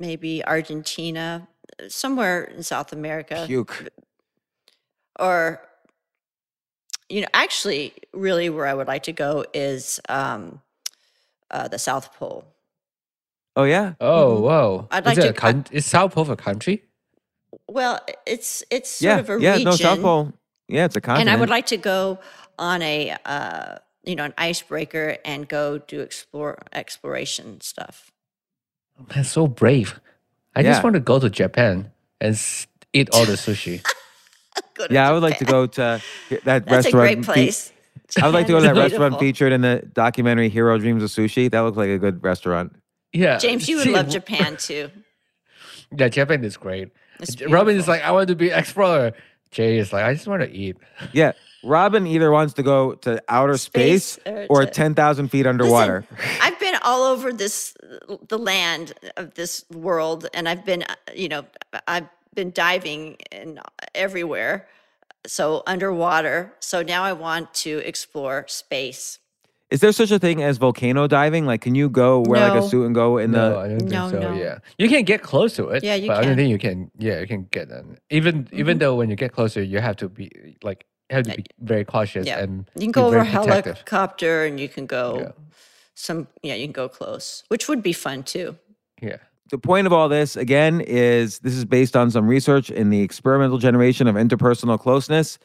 [0.00, 1.46] maybe Argentina,
[1.80, 3.88] uh, somewhere in South America, Puke.
[5.18, 5.60] or
[7.08, 10.60] you know, actually, really, where I would like to go is um,
[11.50, 12.44] uh, the South Pole.
[13.56, 13.94] Oh yeah.
[14.00, 14.40] Oh, Mhm.
[14.42, 14.88] whoa!
[14.92, 16.84] I'd is like it to- a coun- is South Pole a country?
[17.68, 19.18] Well, it's it's sort Yeah.
[19.18, 19.50] of a yeah.
[19.52, 20.32] region, No, South Pole.
[20.68, 21.28] Yeah, it's a continent.
[21.28, 22.20] and I would like to go
[22.58, 28.12] on a uh, you know an icebreaker and go do explore exploration stuff.
[29.14, 30.00] Man, so brave.
[30.54, 30.70] I Yeah.
[30.72, 31.90] just want to go to Japan
[32.20, 32.38] and
[32.92, 33.82] eat all the sushi.
[34.74, 35.98] Go to yeah, I would like to go to uh,
[36.44, 36.92] that That's a restaurant.
[36.92, 37.72] great fe- place.
[38.20, 40.76] I would like to go to that Japan is restaurant featured in the documentary Jiro
[40.78, 41.50] Dreams of Sushi.
[41.50, 42.74] That looks like a good restaurant.
[43.12, 44.90] yeah, James, you would see, love Japan too.
[45.96, 46.88] Yeah, Japan is great.
[47.48, 49.12] Robyn is like, I want to be explorer.
[49.50, 50.76] Jay is like, I just want to eat.
[51.12, 51.32] Yeah.
[51.62, 56.06] Robyn either wants to go to outer space, Space or or to- 10,000 feet underwater.
[56.40, 57.74] I've been all over this
[58.28, 61.44] the land of this world, and I've been uh, you know
[61.88, 63.60] I've been diving in
[63.94, 64.68] everywhere.
[65.26, 66.52] So underwater.
[66.60, 69.18] So now I want to explore space.
[69.70, 71.46] Is there such a thing as volcano diving?
[71.46, 72.68] Like, can you go wear like a No.
[72.68, 73.58] suit and go in no, the?
[73.58, 74.18] I don't think No, so.
[74.20, 74.32] no.
[74.34, 75.84] Yeah, you can get close to it.
[75.84, 76.36] Yeah, you but I don't can.
[76.38, 76.90] think you can.
[76.98, 77.96] Yeah, you can get them.
[78.10, 78.78] Even even Mm-hmm.
[78.78, 80.30] though when you get closer, you have to be
[80.64, 82.40] like have to be very cautious Yeah.
[82.40, 83.76] and You can be go over a protective.
[83.76, 85.32] helicopter, and you can go Yeah.
[86.00, 86.28] Some.
[86.42, 88.56] Yeah, you can go close, which would be fun too.
[89.00, 89.16] Yeah.
[89.50, 93.00] The point of all this, again, is this is based on some research in the
[93.00, 95.38] experimental generation of interpersonal closeness,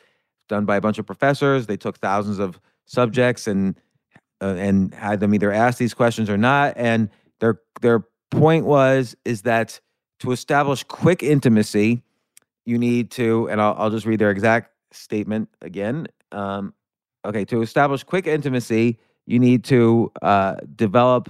[0.47, 1.65] done by a bunch of professors.
[1.65, 3.75] They took thousands of subjects and
[4.41, 6.73] uh, and had them either ask these questions or not.
[6.77, 9.79] And their their point was is that
[10.19, 12.03] to establish quick intimacy,
[12.65, 16.07] you need to, and I'll, I'll just read their exact statement again.
[16.31, 16.73] Um,
[17.25, 21.29] okay, to establish quick intimacy, you need to uh, develop.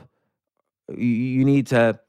[0.90, 2.00] You, need to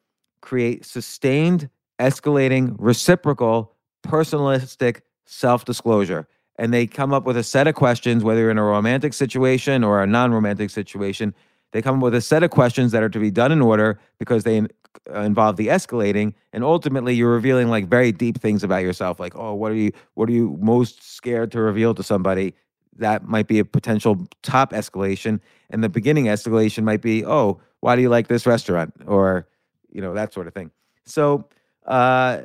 [0.41, 3.73] create sustained, escalating, reciprocal,
[4.03, 6.29] personalistic self disclosure.
[6.57, 9.85] And they come up with a set of questions, whether you're in a romantic situation
[9.85, 11.35] or a non romantic situation.
[11.73, 13.99] They come up with a set of questions that are to be done in order
[14.19, 16.33] because they uh, involve the escalating.
[16.53, 19.21] And ultimately, you're revealing like very deep things about yourself.
[19.21, 22.55] Like, oh, what are you, what are you most scared to reveal to somebody?
[22.99, 25.41] That might be a potential top escalation.
[25.71, 28.95] And the beginning escalation might be, oh, why do you like this restaurant?
[29.07, 29.47] Or,
[29.91, 30.71] you know, that sort of thing.
[31.05, 31.49] So,
[31.87, 32.41] uh,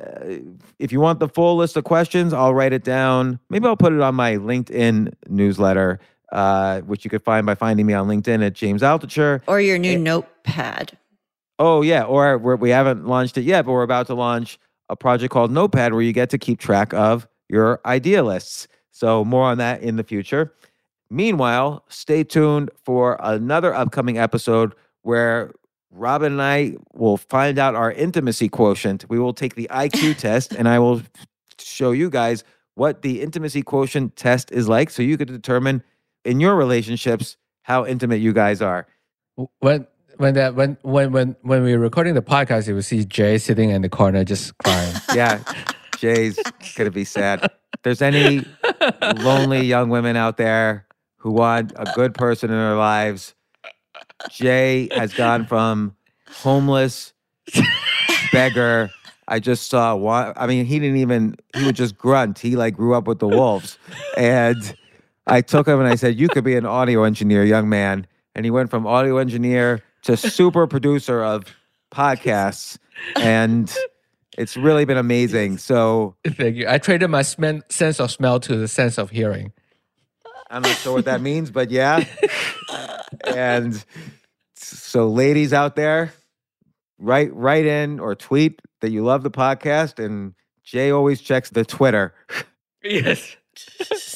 [0.78, 3.40] if you want the full list of questions, I'll write it down.
[3.50, 5.98] Maybe I'll put it on my LinkedIn newsletter,
[6.30, 9.40] uh, which you could find by finding me on LinkedIn at James Altucher.
[9.48, 9.96] Or your new Eh.
[9.96, 10.96] notepad.
[11.58, 14.96] Oh yeah, or we're, we haven't launched it yet, but we're about to launch a
[14.96, 18.68] project called Notepad where you get to keep track of your idea lists.
[18.92, 20.54] So more on that in the future.
[21.10, 25.52] Meanwhile, stay tuned for another upcoming episode where
[25.90, 29.04] Robyn and I will find out our intimacy quotient.
[29.08, 31.02] We will take the IQ test and I will
[31.58, 35.82] show you guys what the intimacy quotient test is like so you could determine
[36.24, 38.86] in your relationships how intimate you guys are.
[39.60, 39.86] When
[40.16, 43.38] when that when when when when we were recording the podcast, you would see Jay
[43.38, 44.94] sitting in the corner just crying.
[45.14, 45.42] Yeah,
[45.98, 46.38] Jay's
[46.76, 47.50] gonna be sad.
[47.82, 48.44] If there's any
[49.24, 53.34] lonely young women out there who want a good person in their lives,
[54.30, 55.96] Jay has gone from
[56.30, 57.12] homeless
[58.30, 58.88] beggar.
[59.26, 60.32] I just saw one.
[60.36, 61.34] I mean, he didn't even.
[61.56, 62.38] He would just grunt.
[62.38, 63.78] He like grew up with the wolves,
[64.16, 64.76] and
[65.26, 68.06] I took him and I said, "You could be an audio engineer, young man."
[68.36, 71.46] And he went from audio engineer to super producer of
[71.92, 72.78] podcasts,
[73.16, 73.74] and
[74.38, 75.58] it's really been amazing.
[75.58, 76.66] So Thank you.
[76.68, 79.52] I traded my smen- sense of smell to the sense of hearing.
[80.50, 82.04] I'm not sure what that means, but yeah.
[83.24, 83.82] and
[84.54, 86.12] so, ladies out there,
[86.98, 91.64] write write in or tweet that you love the podcast, and Jay always checks the
[91.64, 92.14] Twitter.
[92.82, 93.36] Yes.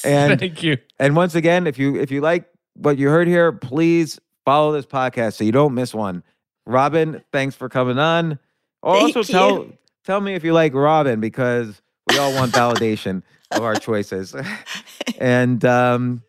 [0.03, 0.77] And Thank you.
[0.99, 4.85] and once again, if you if you like what you heard here, please follow this
[4.85, 6.23] podcast so you don't miss one.
[6.65, 8.39] Robyn, thanks for coming on.
[8.81, 13.21] Also, Thank tell you tell me if you like Robyn because we all want validation
[13.51, 14.33] of our choices.
[15.19, 16.23] and um,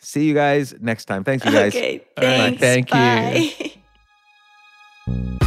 [0.00, 1.22] see you guys next time.
[1.22, 1.74] Thanks, you guys.
[1.74, 3.52] Okay, thanks, right, Thank bye.
[5.06, 5.36] you.